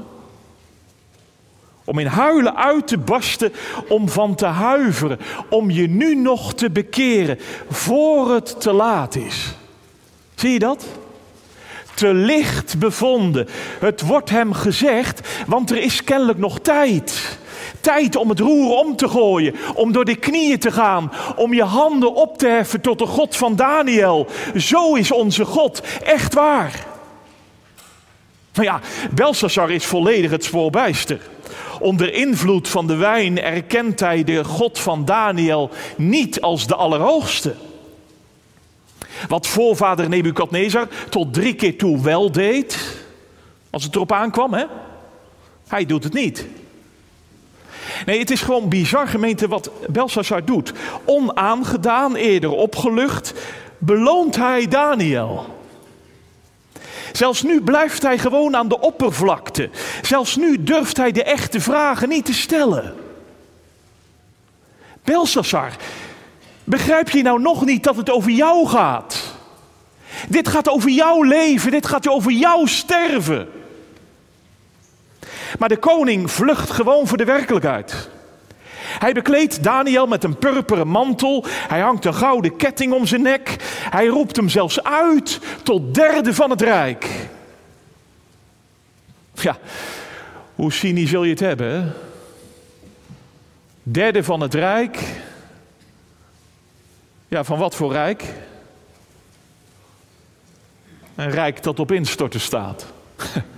Om 1.84 2.00
in 2.00 2.06
huilen 2.06 2.56
uit 2.56 2.88
te 2.88 2.98
barsten, 2.98 3.54
om 3.88 4.10
van 4.10 4.36
te 4.36 4.46
huiveren, 4.46 5.20
om 5.50 5.70
je 5.70 5.88
nu 5.88 6.16
nog 6.16 6.54
te 6.54 6.70
bekeren, 6.70 7.40
voor 7.70 8.34
het 8.34 8.62
te 8.62 8.72
laat 8.72 9.16
is. 9.16 9.54
Zie 10.36 10.52
je 10.52 10.60
dat? 10.60 10.86
Te 11.94 12.14
licht 12.14 12.80
bevonden. 12.80 13.48
Het 13.80 14.02
wordt 14.02 14.30
hem 14.30 14.54
gezegd, 14.54 15.46
want 15.48 15.72
er 15.72 15.78
is 15.78 16.04
kennelijk 16.04 16.40
nog 16.40 16.60
tijd. 16.60 17.38
Tijd 17.84 18.16
om 18.16 18.30
het 18.30 18.40
roer 18.40 18.78
om 18.78 18.96
te 18.96 19.08
gooien, 19.08 19.56
om 19.76 19.92
door 19.92 20.06
de 20.06 20.16
knieën 20.16 20.60
te 20.60 20.72
gaan, 20.72 21.12
om 21.36 21.54
je 21.54 21.64
handen 21.64 22.14
op 22.14 22.38
te 22.38 22.48
heffen 22.48 22.82
tot 22.82 23.00
de 23.00 23.06
God 23.06 23.36
van 23.36 23.56
Daniel. 23.56 24.28
Zo 24.56 24.96
is 24.96 25.12
onze 25.12 25.46
God, 25.46 25.82
echt 26.04 26.34
waar. 26.34 26.86
Nou 28.54 28.68
ja, 28.68 28.80
Belshazzar 29.14 29.72
is 29.72 29.86
volledig 29.86 30.32
het 30.32 30.44
spoorbijster. 30.44 31.20
Onder 31.80 32.14
invloed 32.14 32.70
van 32.70 32.88
de 32.88 32.96
wijn 32.96 33.42
erkent 33.42 34.00
hij 34.00 34.24
de 34.24 34.44
God 34.44 34.80
van 34.80 35.06
Daniel 35.06 35.70
niet 35.98 36.42
als 36.42 36.68
de 36.68 36.76
Allerhoogste. 36.76 37.56
Wat 39.28 39.48
voorvader 39.48 40.10
Nebukadnezar 40.10 40.88
tot 41.10 41.34
drie 41.34 41.54
keer 41.54 41.78
toe 41.78 42.02
wel 42.02 42.32
deed, 42.32 42.98
als 43.70 43.84
het 43.84 43.96
erop 43.96 44.12
aankwam, 44.12 44.54
hè? 44.54 44.66
Hij 45.68 45.86
doet 45.86 46.04
het 46.04 46.14
niet. 46.14 46.48
Nee, 48.06 48.20
het 48.20 48.32
is 48.32 48.42
gewoon 48.42 48.70
bizar 48.70 49.08
gemeente 49.08 49.48
wat 49.48 49.72
Belshazzar 49.88 50.46
doet. 50.46 50.74
Onaangedaan, 51.06 52.16
eerder 52.16 52.52
opgelucht, 52.52 53.34
beloont 53.78 54.36
hij 54.36 54.68
Daniel. 54.68 55.62
Zelfs 57.12 57.42
nu 57.42 57.62
blijft 57.62 58.02
hij 58.02 58.18
gewoon 58.18 58.56
aan 58.56 58.68
de 58.68 58.80
oppervlakte. 58.80 59.70
Zelfs 60.02 60.36
nu 60.36 60.64
durft 60.64 60.98
hij 60.98 61.12
de 61.12 61.24
echte 61.24 61.62
vragen 61.62 62.10
niet 62.10 62.26
te 62.26 62.34
stellen. 62.34 62.94
Belshazzar, 65.04 65.76
begrijp 66.64 67.10
je 67.10 67.22
nou 67.22 67.42
nog 67.42 67.66
niet 67.66 67.84
dat 67.84 67.96
het 67.96 68.10
over 68.10 68.32
jou 68.32 68.68
gaat? 68.68 69.34
Dit 70.30 70.48
gaat 70.48 70.70
over 70.70 70.90
jouw 70.90 71.24
leven, 71.24 71.72
dit 71.72 71.88
gaat 71.88 72.08
over 72.08 72.32
jouw 72.32 72.66
sterven. 72.66 73.63
Maar 75.60 75.70
de 75.70 75.78
koning 75.78 76.32
vlucht 76.32 76.70
gewoon 76.70 77.08
voor 77.08 77.18
de 77.18 77.26
werkelijkheid. 77.26 78.10
Hij 79.00 79.14
bekleedt 79.14 79.64
Daniel 79.64 80.08
met 80.08 80.24
een 80.24 80.38
purperen 80.38 80.88
mantel. 80.88 81.46
Hij 81.48 81.80
hangt 81.80 82.06
een 82.06 82.14
gouden 82.14 82.56
ketting 82.56 82.94
om 82.94 83.06
zijn 83.06 83.22
nek. 83.22 83.56
Hij 83.90 84.08
roept 84.08 84.36
hem 84.36 84.50
zelfs 84.50 84.84
uit 84.84 85.40
tot 85.64 85.94
derde 85.94 86.34
van 86.34 86.50
het 86.50 86.62
rijk. 86.62 87.30
Ja, 89.34 89.58
hoe 90.56 90.72
cynisch 90.72 91.12
wil 91.12 91.24
je 91.24 91.30
het 91.30 91.40
hebben? 91.40 91.72
Hè? 91.72 91.92
Derde 93.84 94.24
van 94.24 94.42
het 94.42 94.54
rijk. 94.54 95.00
Ja, 97.28 97.44
van 97.44 97.58
wat 97.58 97.76
voor 97.76 97.92
rijk? 97.92 98.24
Een 101.16 101.32
rijk 101.32 101.64
dat 101.64 101.80
op 101.80 101.92
instorten 101.92 102.40
staat. 102.40 102.86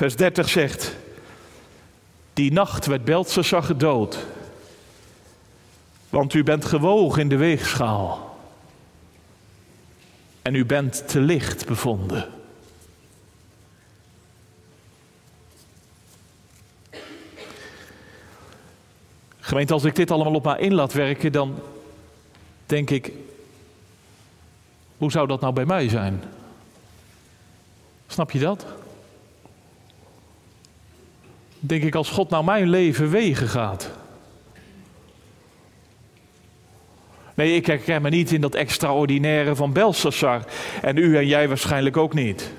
Vers 0.00 0.16
30 0.16 0.48
zegt: 0.48 0.96
Die 2.32 2.52
nacht 2.52 2.86
werd 2.86 3.04
Belshazzar 3.04 3.62
gedood, 3.62 4.26
want 6.08 6.34
u 6.34 6.42
bent 6.42 6.64
gewogen 6.64 7.22
in 7.22 7.28
de 7.28 7.36
weegschaal 7.36 8.38
en 10.42 10.54
u 10.54 10.64
bent 10.64 11.08
te 11.08 11.20
licht 11.20 11.66
bevonden. 11.66 12.28
Gemeente, 19.40 19.72
als 19.72 19.84
ik 19.84 19.96
dit 19.96 20.10
allemaal 20.10 20.34
op 20.34 20.44
mij 20.44 20.58
in 20.58 20.74
laat 20.74 20.92
werken, 20.92 21.32
dan 21.32 21.58
denk 22.66 22.90
ik, 22.90 23.12
hoe 24.96 25.10
zou 25.10 25.26
dat 25.26 25.40
nou 25.40 25.52
bij 25.52 25.66
mij 25.66 25.88
zijn? 25.88 26.22
Snap 28.06 28.30
je 28.30 28.38
dat? 28.38 28.79
Denk 31.60 31.82
ik, 31.82 31.94
als 31.94 32.10
God 32.10 32.30
nou 32.30 32.44
mijn 32.44 32.68
leven 32.68 33.10
wegen 33.10 33.48
gaat. 33.48 33.90
Nee, 37.34 37.54
ik 37.54 37.66
herken 37.66 38.02
me 38.02 38.08
niet 38.08 38.32
in 38.32 38.40
dat 38.40 38.54
extraordinaire 38.54 39.56
van 39.56 39.72
Belshazzar. 39.72 40.44
En 40.82 40.96
u 40.96 41.16
en 41.16 41.26
jij 41.26 41.48
waarschijnlijk 41.48 41.96
ook 41.96 42.14
niet. 42.14 42.52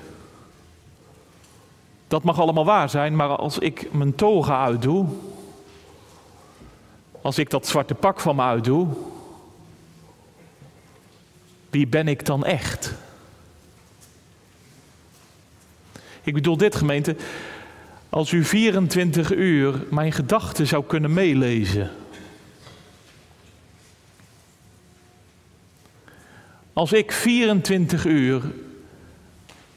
Dat 2.08 2.22
mag 2.22 2.40
allemaal 2.40 2.64
waar 2.64 2.90
zijn, 2.90 3.16
maar 3.16 3.28
als 3.28 3.58
ik 3.58 3.92
mijn 3.92 4.14
toga 4.14 4.64
uitdoe, 4.64 5.06
als 7.22 7.38
ik 7.38 7.50
dat 7.50 7.66
zwarte 7.66 7.94
pak 7.94 8.20
van 8.20 8.36
me 8.36 8.42
uitdoe, 8.42 8.88
wie 11.70 11.86
ben 11.86 12.08
ik 12.08 12.26
dan 12.26 12.44
echt? 12.44 12.94
Ik 16.22 16.34
bedoel 16.34 16.56
dit 16.56 16.76
gemeente, 16.76 17.16
als 18.12 18.32
u 18.32 18.44
24 18.44 19.34
uur 19.34 19.84
mijn 19.90 20.12
gedachten 20.12 20.66
zou 20.66 20.84
kunnen 20.84 21.12
meelezen. 21.12 21.90
Als 26.72 26.92
ik 26.92 27.12
24 27.12 28.06
uur 28.06 28.42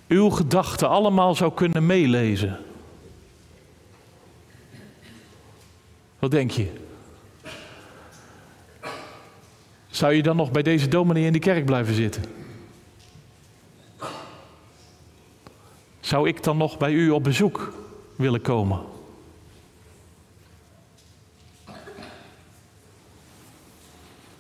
uw 0.07 0.29
gedachten 0.29 0.89
allemaal 0.89 1.35
zou 1.35 1.53
kunnen 1.53 1.85
meelezen. 1.85 2.59
Wat 6.19 6.31
denk 6.31 6.51
je? 6.51 6.69
Zou 9.87 10.13
je 10.13 10.23
dan 10.23 10.35
nog 10.35 10.51
bij 10.51 10.63
deze 10.63 10.87
dominee 10.87 11.25
in 11.25 11.33
de 11.33 11.39
kerk 11.39 11.65
blijven 11.65 11.93
zitten? 11.93 12.23
Zou 15.99 16.27
ik 16.27 16.43
dan 16.43 16.57
nog 16.57 16.77
bij 16.77 16.91
u 16.91 17.09
op 17.09 17.23
bezoek 17.23 17.83
willen 18.15 18.41
komen? 18.41 18.79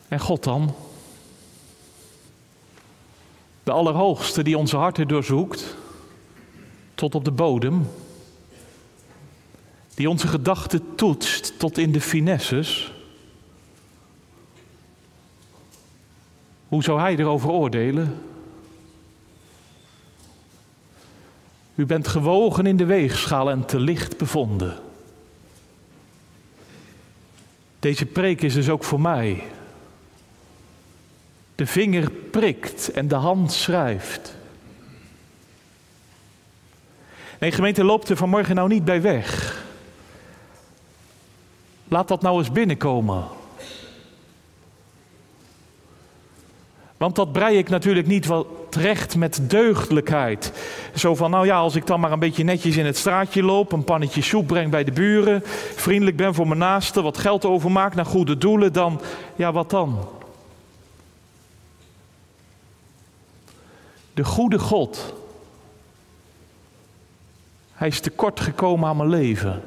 En 0.07 0.19
God 0.19 0.43
dan? 0.43 0.75
De 3.63 3.71
Allerhoogste 3.71 4.43
die 4.43 4.57
onze 4.57 4.77
harten 4.77 5.07
doorzoekt, 5.07 5.75
tot 6.95 7.15
op 7.15 7.25
de 7.25 7.31
bodem. 7.31 7.87
Die 9.93 10.09
onze 10.09 10.27
gedachten 10.27 10.95
toetst 10.95 11.59
tot 11.59 11.77
in 11.77 11.91
de 11.91 12.01
finesses. 12.01 12.93
Hoe 16.67 16.83
zou 16.83 16.99
hij 16.99 17.17
erover 17.17 17.49
oordelen? 17.49 18.24
U 21.75 21.85
bent 21.85 22.07
gewogen 22.07 22.65
in 22.65 22.77
de 22.77 22.85
weegschaal 22.85 23.49
en 23.49 23.65
te 23.65 23.79
licht 23.79 24.17
bevonden. 24.17 24.79
Deze 27.79 28.05
preek 28.05 28.41
is 28.41 28.53
dus 28.53 28.69
ook 28.69 28.83
voor 28.83 29.01
mij. 29.01 29.43
De 31.55 31.65
vinger 31.65 32.11
prikt 32.11 32.91
en 32.91 33.07
de 33.07 33.15
hand 33.15 33.51
schrijft. 33.51 34.35
Nee, 37.39 37.51
gemeente 37.51 37.83
loopt 37.83 38.09
er 38.09 38.17
vanmorgen 38.17 38.55
nou 38.55 38.69
niet 38.69 38.85
bij 38.85 39.01
weg. 39.01 39.63
Laat 41.87 42.07
dat 42.07 42.21
nou 42.21 42.37
eens 42.37 42.51
binnenkomen. 42.51 43.23
Want 47.05 47.17
dat 47.17 47.31
brei 47.31 47.57
ik 47.57 47.69
natuurlijk 47.69 48.07
niet 48.07 48.25
wat 48.25 48.47
recht 48.69 49.15
met 49.15 49.39
deugdelijkheid. 49.41 50.53
Zo 50.95 51.15
van, 51.15 51.31
nou 51.31 51.45
ja, 51.45 51.57
als 51.57 51.75
ik 51.75 51.87
dan 51.87 51.99
maar 51.99 52.11
een 52.11 52.19
beetje 52.19 52.43
netjes 52.43 52.77
in 52.77 52.85
het 52.85 52.97
straatje 52.97 53.43
loop, 53.43 53.71
een 53.71 53.83
pannetje 53.83 54.21
soep 54.21 54.47
breng 54.47 54.71
bij 54.71 54.83
de 54.83 54.91
buren, 54.91 55.41
vriendelijk 55.75 56.17
ben 56.17 56.33
voor 56.33 56.47
mijn 56.47 56.59
naasten, 56.59 57.03
wat 57.03 57.17
geld 57.17 57.45
overmaak 57.45 57.95
naar 57.95 58.05
goede 58.05 58.37
doelen, 58.37 58.73
dan, 58.73 59.01
ja, 59.35 59.51
wat 59.51 59.69
dan? 59.69 60.07
De 64.13 64.23
goede 64.23 64.59
God, 64.59 65.13
hij 67.73 67.87
is 67.87 67.99
tekort 67.99 68.39
gekomen 68.39 68.89
aan 68.89 68.97
mijn 68.97 69.09
leven. 69.09 69.63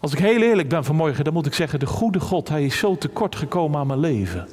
Als 0.00 0.12
ik 0.12 0.18
heel 0.18 0.42
eerlijk 0.42 0.68
ben 0.68 0.84
vanmorgen, 0.84 1.24
dan 1.24 1.32
moet 1.32 1.46
ik 1.46 1.54
zeggen, 1.54 1.78
de 1.78 1.86
goede 1.86 2.20
God, 2.20 2.48
hij 2.48 2.64
is 2.64 2.78
zo 2.78 2.98
tekort 2.98 3.36
gekomen 3.36 3.80
aan 3.80 3.86
mijn 3.86 4.00
leven. 4.00 4.48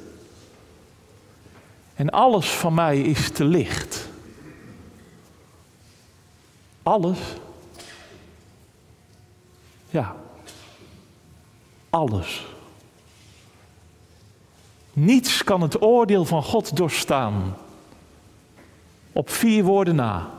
En 1.94 2.10
alles 2.10 2.48
van 2.50 2.74
mij 2.74 3.00
is 3.00 3.30
te 3.30 3.44
licht. 3.44 4.08
Alles. 6.82 7.18
Ja. 9.90 10.16
Alles. 11.90 12.46
Niets 14.92 15.44
kan 15.44 15.60
het 15.60 15.82
oordeel 15.82 16.24
van 16.24 16.42
God 16.42 16.76
doorstaan. 16.76 17.56
Op 19.12 19.30
vier 19.30 19.64
woorden 19.64 19.94
na. 19.94 20.30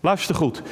Luister 0.00 0.34
goed. 0.34 0.62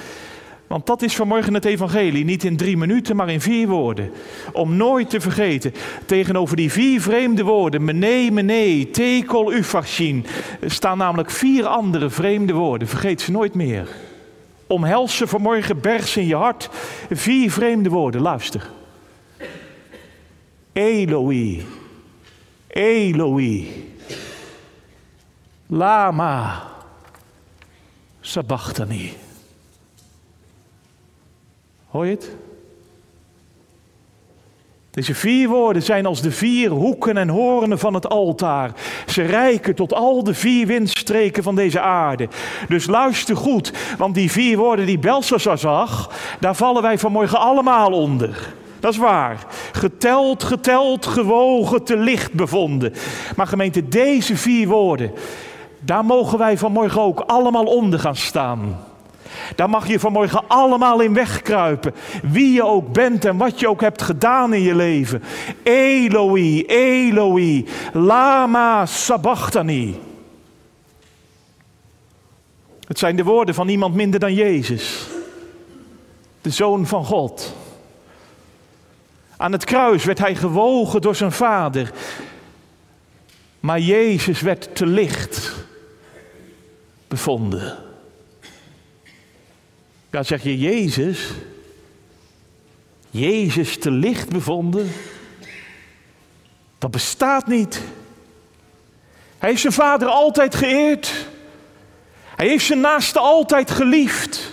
Want 0.67 0.87
dat 0.87 1.03
is 1.03 1.17
vanmorgen 1.17 1.55
het 1.55 1.65
evangelie. 1.65 2.25
Niet 2.25 2.45
in 2.45 2.57
drie 2.57 2.77
minuten, 2.77 3.17
maar 3.17 3.31
in 3.31 3.41
vier 3.41 3.69
woorden. 3.69 4.11
Om 4.53 4.77
nooit 4.77 5.11
te 5.11 5.21
vergeten. 5.21 5.75
Tegenover 6.07 6.57
die 6.57 6.73
vier 6.73 7.01
vreemde 7.01 7.43
woorden. 7.43 7.85
Mene, 7.85 8.31
mene, 8.31 8.91
tekol, 8.91 9.53
ufachin. 9.53 10.27
Staan 10.65 10.99
namelijk 10.99 11.31
vier 11.31 11.67
andere 11.67 12.11
vreemde 12.11 12.53
woorden. 12.53 12.89
Vergeet 12.89 13.21
ze 13.21 13.31
nooit 13.31 13.55
meer. 13.55 13.89
Omhels 14.67 15.17
ze 15.17 15.27
vanmorgen, 15.27 15.81
berg 15.81 16.17
in 16.17 16.27
je 16.27 16.37
hart. 16.37 16.69
Vier 17.11 17.51
vreemde 17.51 17.89
woorden. 17.89 18.21
Luister. 18.21 18.71
Eloi. 20.73 21.67
Eloi. 22.67 23.85
Lama. 25.67 26.63
Sabachthani. 28.21 29.26
Hoor 31.87 32.07
je 32.07 32.11
het? 32.11 32.37
Deze 34.97 35.15
vier 35.15 35.49
woorden 35.49 35.83
zijn 35.83 36.07
als 36.07 36.23
de 36.23 36.31
vier 36.31 36.71
hoeken 36.71 37.17
en 37.17 37.29
hoornen 37.29 37.79
van 37.79 37.95
het 37.95 38.09
altaar. 38.09 38.73
Ze 39.07 39.23
reiken 39.23 39.75
tot 39.75 39.95
al 39.95 40.25
de 40.25 40.35
vier 40.35 40.67
windstreken 40.67 41.43
van 41.43 41.55
deze 41.55 41.81
aarde. 41.81 42.29
Dus 42.69 42.87
luister 42.87 43.37
goed, 43.37 43.73
want 43.99 44.15
die 44.15 44.31
vier 44.31 44.57
woorden 44.57 44.87
die 44.87 44.99
Belshazzar 44.99 45.59
zag, 45.59 46.11
daar 46.41 46.55
vallen 46.55 46.83
wij 46.83 46.99
vanmorgen 46.99 47.39
allemaal 47.39 47.93
onder. 47.93 48.55
Dat 48.81 48.93
is 48.93 48.99
waar. 48.99 49.47
Geteld, 49.73 50.43
geteld, 50.43 51.07
gewogen, 51.07 51.85
te 51.85 51.97
licht 51.97 52.33
bevonden. 52.33 52.93
Maar 53.37 53.47
gemeente, 53.47 53.89
deze 53.89 54.37
vier 54.37 54.69
woorden, 54.69 55.13
daar 55.81 56.05
mogen 56.05 56.39
wij 56.39 56.59
vanmorgen 56.59 57.01
ook 57.01 57.21
allemaal 57.21 57.65
onder 57.65 57.99
gaan 57.99 58.17
staan. 58.17 58.77
Daar 59.55 59.71
mag 59.71 59.89
je 59.89 60.01
vanmorgen 60.01 60.49
allemaal 60.49 61.01
in 61.01 61.15
wegkruipen. 61.15 61.95
Wie 62.23 62.53
je 62.53 62.65
ook 62.65 62.93
bent 62.93 63.25
en 63.25 63.37
wat 63.37 63.61
je 63.61 63.69
ook 63.69 63.81
hebt 63.81 64.03
gedaan 64.03 64.55
in 64.55 64.63
je 64.63 64.75
leven. 64.75 65.23
Eloi, 65.63 66.65
Eloi, 66.67 67.67
lama 67.93 68.87
sabachthani. 68.87 70.01
Het 72.87 72.99
zijn 72.99 73.17
de 73.17 73.25
woorden 73.25 73.55
van 73.55 73.67
niemand 73.67 73.95
minder 73.95 74.21
dan 74.21 74.35
Jezus. 74.35 75.07
De 76.41 76.51
Zoon 76.51 76.87
van 76.87 77.05
God. 77.05 77.55
Aan 79.37 79.53
het 79.53 79.65
kruis 79.65 80.05
werd 80.05 80.19
hij 80.19 80.35
gewogen 80.35 81.01
door 81.01 81.15
zijn 81.15 81.33
vader. 81.33 81.93
Maar 83.61 83.81
Jezus 83.81 84.41
werd 84.41 84.77
te 84.77 84.87
licht 84.87 85.55
bevonden. 87.09 87.86
Ja, 90.17 90.23
zeg 90.23 90.43
je 90.43 90.59
Jezus. 90.59 91.31
Jezus 93.11 93.79
te 93.79 93.91
licht 93.91 94.29
bevonden? 94.29 94.93
Dat 96.79 96.91
bestaat 96.91 97.47
niet. 97.47 97.83
Hij 99.39 99.49
heeft 99.49 99.61
zijn 99.61 99.73
vader 99.73 100.09
altijd 100.09 100.55
geëerd. 100.55 101.27
Hij 102.37 102.49
heeft 102.49 102.65
zijn 102.65 102.81
naaste 102.81 103.19
altijd 103.19 103.71
geliefd. 103.71 104.53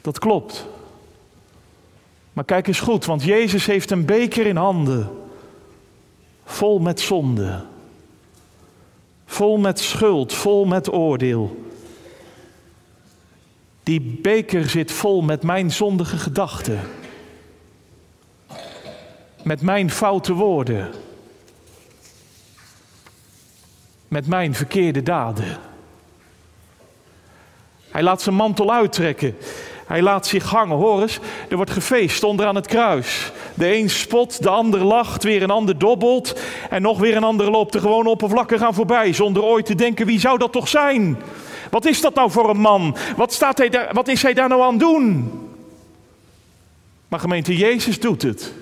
Dat 0.00 0.18
klopt. 0.18 0.66
Maar 2.32 2.44
kijk 2.44 2.66
eens 2.66 2.80
goed, 2.80 3.04
want 3.04 3.22
Jezus 3.22 3.66
heeft 3.66 3.90
een 3.90 4.04
beker 4.04 4.46
in 4.46 4.56
handen. 4.56 5.10
Vol 6.44 6.78
met 6.78 7.00
zonde. 7.00 7.64
Vol 9.26 9.58
met 9.58 9.80
schuld, 9.80 10.34
vol 10.34 10.64
met 10.64 10.92
oordeel. 10.92 11.72
Die 13.84 14.00
beker 14.22 14.68
zit 14.68 14.92
vol 14.92 15.22
met 15.22 15.42
mijn 15.42 15.72
zondige 15.72 16.16
gedachten. 16.16 16.80
Met 19.42 19.62
mijn 19.62 19.90
foute 19.90 20.32
woorden. 20.32 20.90
Met 24.08 24.26
mijn 24.26 24.54
verkeerde 24.54 25.02
daden. 25.02 25.58
Hij 27.90 28.02
laat 28.02 28.22
zijn 28.22 28.34
mantel 28.34 28.72
uittrekken. 28.72 29.36
Hij 29.86 30.02
laat 30.02 30.26
zich 30.26 30.50
hangen. 30.50 30.76
Hoor 30.76 31.02
eens, 31.02 31.18
er 31.48 31.56
wordt 31.56 31.70
gefeest 31.70 32.22
onderaan 32.22 32.54
het 32.54 32.66
kruis. 32.66 33.32
De 33.54 33.76
een 33.76 33.90
spot, 33.90 34.42
de 34.42 34.48
ander 34.48 34.84
lacht, 34.84 35.22
weer 35.22 35.42
een 35.42 35.50
ander 35.50 35.78
dobbelt. 35.78 36.40
En 36.70 36.82
nog 36.82 36.98
weer 36.98 37.16
een 37.16 37.24
ander 37.24 37.50
loopt 37.50 37.74
er 37.74 37.80
gewoon 37.80 38.06
oppervlakkig 38.06 38.62
aan 38.62 38.74
voorbij. 38.74 39.12
Zonder 39.12 39.42
ooit 39.42 39.66
te 39.66 39.74
denken, 39.74 40.06
wie 40.06 40.20
zou 40.20 40.38
dat 40.38 40.52
toch 40.52 40.68
zijn? 40.68 41.18
Wat 41.74 41.84
is 41.84 42.00
dat 42.00 42.14
nou 42.14 42.30
voor 42.30 42.50
een 42.50 42.60
man? 42.60 42.96
Wat, 43.16 43.32
staat 43.32 43.58
hij 43.58 43.68
daar, 43.68 43.94
wat 43.94 44.08
is 44.08 44.22
hij 44.22 44.34
daar 44.34 44.48
nou 44.48 44.62
aan 44.62 44.78
doen? 44.78 45.30
Maar 47.08 47.20
gemeente, 47.20 47.56
Jezus 47.56 48.00
doet 48.00 48.22
het. 48.22 48.52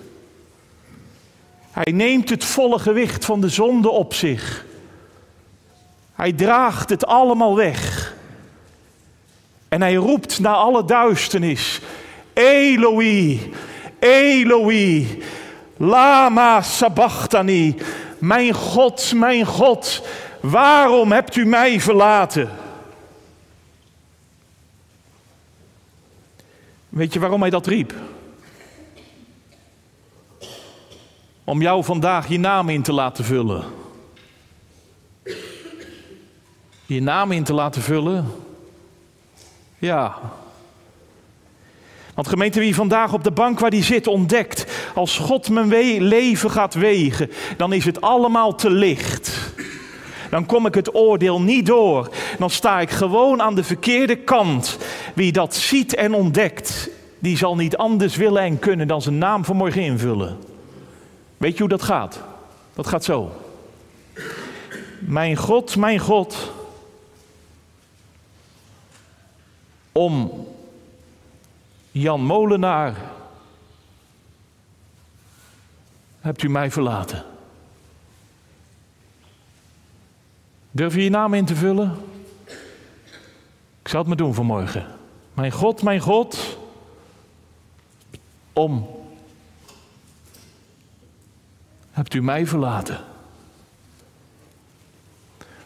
Hij 1.70 1.92
neemt 1.92 2.30
het 2.30 2.44
volle 2.44 2.78
gewicht 2.78 3.24
van 3.24 3.40
de 3.40 3.48
zonde 3.48 3.88
op 3.90 4.14
zich. 4.14 4.64
Hij 6.14 6.32
draagt 6.32 6.90
het 6.90 7.06
allemaal 7.06 7.56
weg. 7.56 8.14
En 9.68 9.80
hij 9.80 9.94
roept 9.94 10.40
naar 10.40 10.54
alle 10.54 10.84
duisternis: 10.84 11.80
Eloi, 12.32 13.52
Eloi, 13.98 15.22
lama 15.76 16.62
sabachthani. 16.62 17.76
Mijn 18.18 18.54
God, 18.54 19.12
mijn 19.14 19.46
God, 19.46 20.02
waarom 20.40 21.12
hebt 21.12 21.36
u 21.36 21.44
mij 21.46 21.80
verlaten? 21.80 22.61
Weet 26.92 27.12
je 27.12 27.20
waarom 27.20 27.40
hij 27.40 27.50
dat 27.50 27.66
riep? 27.66 27.94
Om 31.44 31.62
jou 31.62 31.84
vandaag 31.84 32.28
je 32.28 32.38
naam 32.38 32.68
in 32.68 32.82
te 32.82 32.92
laten 32.92 33.24
vullen. 33.24 33.64
Je 36.86 37.02
naam 37.02 37.32
in 37.32 37.44
te 37.44 37.52
laten 37.52 37.82
vullen. 37.82 38.26
Ja. 39.78 40.18
Want 42.14 42.28
gemeente, 42.28 42.60
wie 42.60 42.74
vandaag 42.74 43.12
op 43.12 43.24
de 43.24 43.32
bank 43.32 43.60
waar 43.60 43.70
die 43.70 43.82
zit 43.82 44.06
ontdekt, 44.06 44.90
als 44.94 45.18
God 45.18 45.48
mijn 45.48 46.02
leven 46.02 46.50
gaat 46.50 46.74
wegen, 46.74 47.30
dan 47.56 47.72
is 47.72 47.84
het 47.84 48.00
allemaal 48.00 48.54
te 48.54 48.70
licht. 48.70 49.52
Dan 50.32 50.46
kom 50.46 50.66
ik 50.66 50.74
het 50.74 50.94
oordeel 50.94 51.40
niet 51.40 51.66
door. 51.66 52.08
Dan 52.38 52.50
sta 52.50 52.80
ik 52.80 52.90
gewoon 52.90 53.42
aan 53.42 53.54
de 53.54 53.64
verkeerde 53.64 54.16
kant. 54.16 54.78
Wie 55.14 55.32
dat 55.32 55.54
ziet 55.54 55.94
en 55.94 56.14
ontdekt, 56.14 56.88
die 57.18 57.36
zal 57.36 57.56
niet 57.56 57.76
anders 57.76 58.16
willen 58.16 58.42
en 58.42 58.58
kunnen 58.58 58.88
dan 58.88 59.02
zijn 59.02 59.18
naam 59.18 59.44
vanmorgen 59.44 59.82
invullen. 59.82 60.38
Weet 61.36 61.52
je 61.52 61.58
hoe 61.58 61.68
dat 61.68 61.82
gaat? 61.82 62.20
Dat 62.74 62.86
gaat 62.86 63.04
zo. 63.04 63.30
Mijn 64.98 65.36
God, 65.36 65.76
mijn 65.76 65.98
God, 65.98 66.52
om 69.92 70.46
Jan 71.90 72.24
Molenaar 72.24 72.94
hebt 76.20 76.42
u 76.42 76.48
mij 76.48 76.70
verlaten. 76.70 77.31
Durf 80.74 80.94
je 80.94 81.02
je 81.02 81.10
naam 81.10 81.34
in 81.34 81.44
te 81.44 81.56
vullen? 81.56 81.96
Ik 83.82 83.88
zal 83.88 84.00
het 84.00 84.08
me 84.08 84.16
doen 84.16 84.34
vanmorgen. 84.34 84.86
Mijn 85.34 85.52
God, 85.52 85.82
mijn 85.82 86.00
God, 86.00 86.58
om 88.52 88.88
hebt 91.90 92.14
u 92.14 92.22
mij 92.22 92.46
verlaten. 92.46 92.98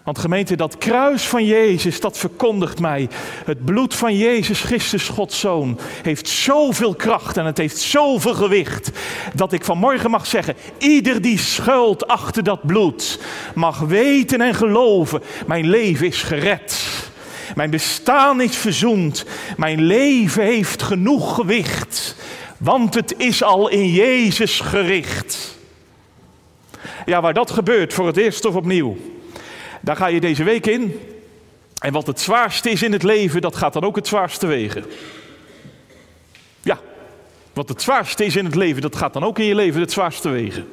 Want 0.07 0.19
gemeente, 0.19 0.57
dat 0.57 0.79
kruis 0.79 1.29
van 1.29 1.45
Jezus, 1.45 2.01
dat 2.01 2.19
verkondigt 2.19 2.81
mij. 2.81 3.09
Het 3.45 3.65
bloed 3.65 3.95
van 3.95 4.17
Jezus 4.17 4.61
Christus, 4.61 5.09
Gods 5.09 5.41
Zoon, 5.41 5.79
heeft 6.03 6.29
zoveel 6.29 6.95
kracht 6.95 7.37
en 7.37 7.45
het 7.45 7.59
heeft 7.59 7.79
zoveel 7.79 8.35
gewicht. 8.35 8.91
Dat 9.35 9.53
ik 9.53 9.65
vanmorgen 9.65 10.11
mag 10.11 10.27
zeggen, 10.27 10.55
ieder 10.79 11.23
die 11.23 11.39
schuilt 11.39 12.09
achter 12.09 12.43
dat 12.43 12.67
bloed, 12.67 13.21
mag 13.55 13.79
weten 13.79 14.41
en 14.41 14.55
geloven, 14.55 15.23
mijn 15.47 15.69
leven 15.69 16.07
is 16.07 16.23
gered. 16.23 16.85
Mijn 17.55 17.71
bestaan 17.71 18.41
is 18.41 18.57
verzoend. 18.57 19.25
Mijn 19.57 19.83
leven 19.83 20.45
heeft 20.45 20.83
genoeg 20.83 21.35
gewicht. 21.35 22.17
Want 22.59 22.95
het 22.95 23.15
is 23.17 23.43
al 23.43 23.69
in 23.69 23.91
Jezus 23.91 24.61
gericht. 24.61 25.59
Ja, 27.07 27.21
waar 27.21 27.35
dat 27.35 27.51
gebeurt 27.51 27.95
voor 27.95 28.07
het 28.07 28.17
eerst 28.17 28.45
of 28.45 28.55
opnieuw. 28.55 28.97
Daar 29.81 29.97
ga 29.97 30.07
je 30.07 30.21
deze 30.21 30.45
week 30.45 30.67
in. 30.67 31.01
En 31.79 31.93
wat 31.93 32.07
het 32.07 32.21
zwaarste 32.21 32.71
is 32.71 32.83
in 32.83 32.93
het 32.93 33.03
leven, 33.03 33.41
dat 33.41 33.57
gaat 33.57 33.73
dan 33.73 33.85
ook 33.85 33.97
het 33.97 34.07
zwaarste 34.07 34.47
wegen. 34.47 34.85
Ja, 36.63 36.79
wat 37.53 37.69
het 37.69 37.83
zwaarste 37.83 38.25
is 38.25 38.37
in 38.37 38.45
het 38.45 38.55
leven, 38.55 38.83
dat 38.83 38.97
gaat 38.97 39.13
dan 39.13 39.25
ook 39.25 39.39
in 39.39 39.45
je 39.45 39.55
leven 39.55 39.81
het 39.81 39.93
zwaarste 39.93 40.29
wegen. 40.29 40.69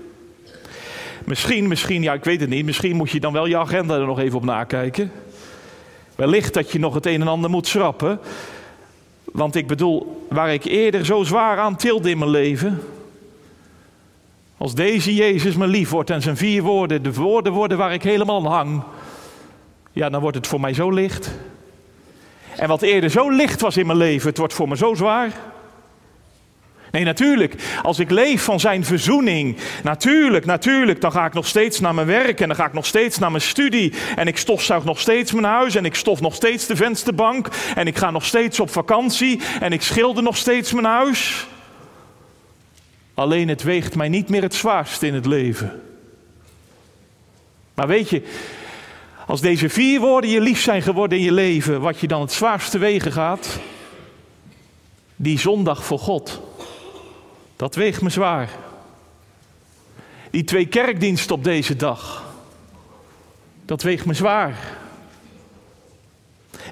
Misschien, 1.25 1.67
misschien, 1.67 2.01
ja, 2.01 2.13
ik 2.13 2.23
weet 2.23 2.39
het 2.39 2.49
niet. 2.49 2.65
Misschien 2.65 2.95
moet 2.95 3.11
je 3.11 3.19
dan 3.19 3.33
wel 3.33 3.45
je 3.45 3.57
agenda 3.57 3.95
er 3.95 4.05
nog 4.05 4.19
even 4.19 4.37
op 4.37 4.45
nakijken. 4.45 5.11
Wellicht 6.15 6.53
dat 6.53 6.71
je 6.71 6.79
nog 6.79 6.93
het 6.93 7.05
een 7.05 7.21
en 7.21 7.27
ander 7.27 7.49
moet 7.49 7.67
schrappen. 7.67 8.19
Want 9.23 9.55
ik 9.55 9.67
bedoel, 9.67 10.25
waar 10.29 10.53
ik 10.53 10.63
eerder 10.63 11.05
zo 11.05 11.23
zwaar 11.23 11.57
aan 11.57 11.75
tilde 11.75 12.09
in 12.09 12.17
mijn 12.17 12.29
leven. 12.29 12.81
Als 14.57 14.75
deze 14.75 15.15
Jezus 15.15 15.55
me 15.55 15.67
lief 15.67 15.89
wordt 15.89 16.09
en 16.09 16.21
zijn 16.21 16.37
vier 16.37 16.61
woorden 16.61 17.03
de 17.03 17.13
woorden 17.13 17.53
worden 17.53 17.77
waar 17.77 17.93
ik 17.93 18.03
helemaal 18.03 18.37
aan 18.37 18.51
hang 18.51 18.83
ja, 19.93 20.09
dan 20.09 20.21
wordt 20.21 20.37
het 20.37 20.47
voor 20.47 20.59
mij 20.59 20.73
zo 20.73 20.89
licht. 20.89 21.31
En 22.57 22.67
wat 22.67 22.81
eerder 22.81 23.09
zo 23.09 23.29
licht 23.29 23.61
was 23.61 23.77
in 23.77 23.85
mijn 23.85 23.97
leven, 23.97 24.29
het 24.29 24.37
wordt 24.37 24.53
voor 24.53 24.67
me 24.67 24.77
zo 24.77 24.93
zwaar. 24.93 25.31
Nee, 26.91 27.03
natuurlijk, 27.03 27.55
als 27.83 27.99
ik 27.99 28.09
leef 28.09 28.43
van 28.43 28.59
zijn 28.59 28.85
verzoening, 28.85 29.57
natuurlijk, 29.83 30.45
natuurlijk, 30.45 31.01
dan 31.01 31.11
ga 31.11 31.25
ik 31.25 31.33
nog 31.33 31.47
steeds 31.47 31.79
naar 31.79 31.93
mijn 31.93 32.07
werk 32.07 32.41
en 32.41 32.47
dan 32.47 32.55
ga 32.55 32.65
ik 32.65 32.73
nog 32.73 32.85
steeds 32.85 33.17
naar 33.17 33.31
mijn 33.31 33.43
studie. 33.43 33.93
En 34.15 34.27
ik 34.27 34.37
stofzuig 34.37 34.83
nog 34.83 34.99
steeds 34.99 35.31
mijn 35.31 35.45
huis 35.45 35.75
en 35.75 35.85
ik 35.85 35.95
stof 35.95 36.21
nog 36.21 36.35
steeds 36.35 36.65
de 36.65 36.75
vensterbank. 36.75 37.47
En 37.75 37.87
ik 37.87 37.97
ga 37.97 38.11
nog 38.11 38.25
steeds 38.25 38.59
op 38.59 38.69
vakantie 38.69 39.41
en 39.59 39.73
ik 39.73 39.81
schilder 39.81 40.23
nog 40.23 40.37
steeds 40.37 40.73
mijn 40.73 40.85
huis. 40.85 41.47
Alleen 43.14 43.47
het 43.47 43.64
weegt 43.64 43.95
mij 43.95 44.09
niet 44.09 44.30
meer 44.30 44.41
het 44.41 44.53
zwaarst 44.53 45.01
in 45.01 45.14
het 45.14 45.26
leven. 45.26 45.82
Maar 47.74 47.88
weet 47.88 48.09
je, 48.09 48.24
als 49.28 49.41
deze 49.41 49.70
vier 49.70 49.99
woorden 49.99 50.30
je 50.30 50.41
lief 50.41 50.61
zijn 50.61 50.82
geworden 50.82 51.18
in 51.18 51.24
je 51.24 51.32
leven, 51.32 51.82
wat 51.82 51.99
je 51.99 52.07
dan 52.07 52.22
het 52.22 52.32
zwaarste 52.32 52.78
wegen 52.78 53.11
gaat, 53.11 53.59
die 55.16 55.39
zondag 55.39 55.86
voor 55.86 55.99
God, 55.99 56.41
dat 57.55 57.76
weegt 57.76 58.01
me 58.01 58.09
zwaar. 58.09 58.49
Die 60.30 60.43
twee 60.43 60.66
kerkdiensten 60.66 61.36
op 61.36 61.43
deze 61.43 61.76
dag, 61.76 62.34
dat 63.66 63.82
weegt 63.82 64.05
me 64.05 64.14
zwaar. 64.14 64.78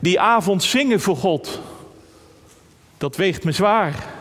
Die 0.01 0.19
avond 0.19 0.63
zingen 0.63 1.01
voor 1.01 1.17
God, 1.17 1.61
dat 2.97 3.15
weegt 3.15 3.43
me 3.43 3.51
zwaar. 3.51 4.19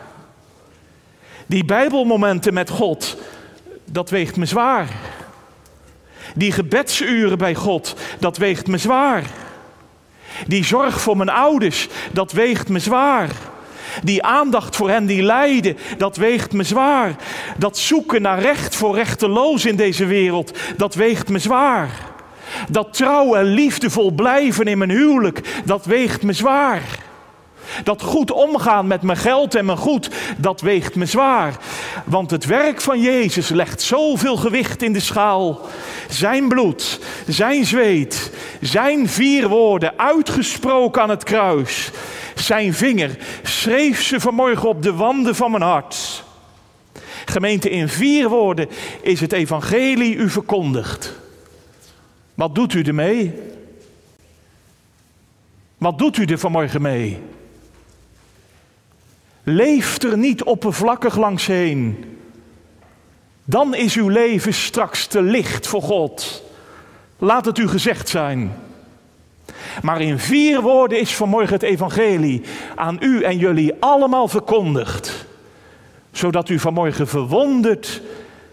Die 1.51 1.65
Bijbelmomenten 1.65 2.53
met 2.53 2.69
God, 2.69 3.17
dat 3.85 4.09
weegt 4.09 4.35
me 4.35 4.45
zwaar. 4.45 4.87
Die 6.35 6.51
gebedsuren 6.51 7.37
bij 7.37 7.55
God, 7.55 7.95
dat 8.19 8.37
weegt 8.37 8.67
me 8.67 8.77
zwaar. 8.77 9.23
Die 10.47 10.65
zorg 10.65 11.01
voor 11.01 11.17
mijn 11.17 11.29
ouders, 11.29 11.87
dat 12.11 12.31
weegt 12.31 12.69
me 12.69 12.79
zwaar. 12.79 13.29
Die 14.03 14.23
aandacht 14.23 14.75
voor 14.75 14.89
hen 14.89 15.05
die 15.05 15.21
lijden, 15.21 15.77
dat 15.97 16.17
weegt 16.17 16.53
me 16.53 16.63
zwaar. 16.63 17.15
Dat 17.57 17.77
zoeken 17.77 18.21
naar 18.21 18.39
recht 18.39 18.75
voor 18.75 18.95
rechteloos 18.95 19.65
in 19.65 19.75
deze 19.75 20.05
wereld, 20.05 20.57
dat 20.77 20.95
weegt 20.95 21.29
me 21.29 21.39
zwaar. 21.39 21.89
Dat 22.69 22.93
trouw 22.93 23.35
en 23.35 23.45
liefdevol 23.45 24.11
blijven 24.11 24.65
in 24.65 24.77
mijn 24.77 24.89
huwelijk, 24.89 25.61
dat 25.65 25.85
weegt 25.85 26.23
me 26.23 26.33
zwaar. 26.33 26.81
Dat 27.83 28.01
goed 28.01 28.31
omgaan 28.31 28.87
met 28.87 29.01
mijn 29.01 29.17
geld 29.17 29.55
en 29.55 29.65
mijn 29.65 29.77
goed, 29.77 30.09
dat 30.37 30.61
weegt 30.61 30.95
me 30.95 31.05
zwaar. 31.05 31.57
Want 32.05 32.31
het 32.31 32.45
werk 32.45 32.81
van 32.81 33.01
Jezus 33.01 33.49
legt 33.49 33.81
zoveel 33.81 34.37
gewicht 34.37 34.81
in 34.81 34.93
de 34.93 34.99
schaal. 34.99 35.59
Zijn 36.09 36.47
bloed, 36.47 36.99
zijn 37.27 37.65
zweet, 37.65 38.31
zijn 38.61 39.09
vier 39.09 39.47
woorden 39.47 39.99
uitgesproken 39.99 41.01
aan 41.01 41.09
het 41.09 41.23
kruis. 41.23 41.91
Zijn 42.35 42.73
vinger 42.73 43.17
schreef 43.43 44.01
ze 44.01 44.19
vanmorgen 44.19 44.69
op 44.69 44.83
de 44.83 44.93
wanden 44.93 45.35
van 45.35 45.51
mijn 45.51 45.63
hart. 45.63 46.23
Gemeente, 47.25 47.69
in 47.69 47.89
vier 47.89 48.29
woorden 48.29 48.69
is 49.01 49.19
het 49.19 49.31
evangelie 49.31 50.15
u 50.15 50.29
verkondigd. 50.29 51.13
Wat 52.33 52.55
doet 52.55 52.73
u 52.73 52.81
ermee? 52.81 53.33
Wat 55.77 55.97
doet 55.97 56.17
u 56.17 56.25
er 56.25 56.39
vanmorgen 56.39 56.81
mee? 56.81 57.19
Leeft 59.43 60.03
er 60.03 60.17
niet 60.17 60.43
oppervlakkig 60.43 61.17
langs 61.17 61.45
heen. 61.45 62.05
Dan 63.43 63.75
is 63.75 63.95
uw 63.95 64.07
leven 64.07 64.53
straks 64.53 65.07
te 65.07 65.21
licht 65.21 65.67
voor 65.67 65.81
God. 65.81 66.43
Laat 67.17 67.45
het 67.45 67.57
u 67.57 67.67
gezegd 67.67 68.09
zijn. 68.09 68.53
Maar 69.81 70.01
in 70.01 70.19
vier 70.19 70.61
woorden 70.61 70.99
is 70.99 71.15
vanmorgen 71.15 71.53
het 71.53 71.63
evangelie 71.63 72.41
aan 72.75 72.97
u 72.99 73.23
en 73.23 73.37
jullie 73.37 73.73
allemaal 73.79 74.27
verkondigd. 74.27 75.25
Zodat 76.11 76.49
u 76.49 76.59
vanmorgen 76.59 77.07
verwonderd 77.07 78.01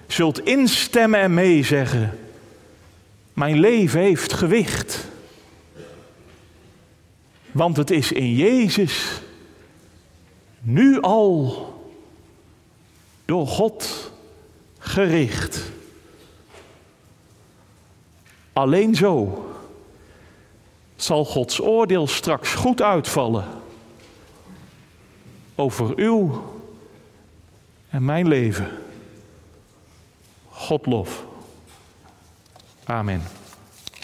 zult 0.06 0.40
instemmen 0.40 1.20
en 1.20 1.34
meezeggen. 1.34 2.18
Mijn 3.32 3.60
leven 3.60 4.00
heeft 4.00 4.32
gewicht. 4.32 5.08
Want 7.52 7.76
het 7.76 7.90
is 7.90 8.12
in 8.12 8.34
Jezus 8.34 9.20
nu 10.60 11.00
al 11.00 11.66
door 13.24 13.46
God 13.46 14.10
gericht. 14.78 15.70
Alleen 18.52 18.94
zo 18.94 19.44
zal 20.96 21.24
Gods 21.24 21.60
oordeel 21.60 22.06
straks 22.06 22.54
goed 22.54 22.82
uitvallen 22.82 23.44
over 25.54 25.92
uw 25.96 26.42
en 27.88 28.04
mijn 28.04 28.28
leven. 28.28 28.70
God 30.48 30.86
lof. 30.86 31.24
Amen. 32.84 33.22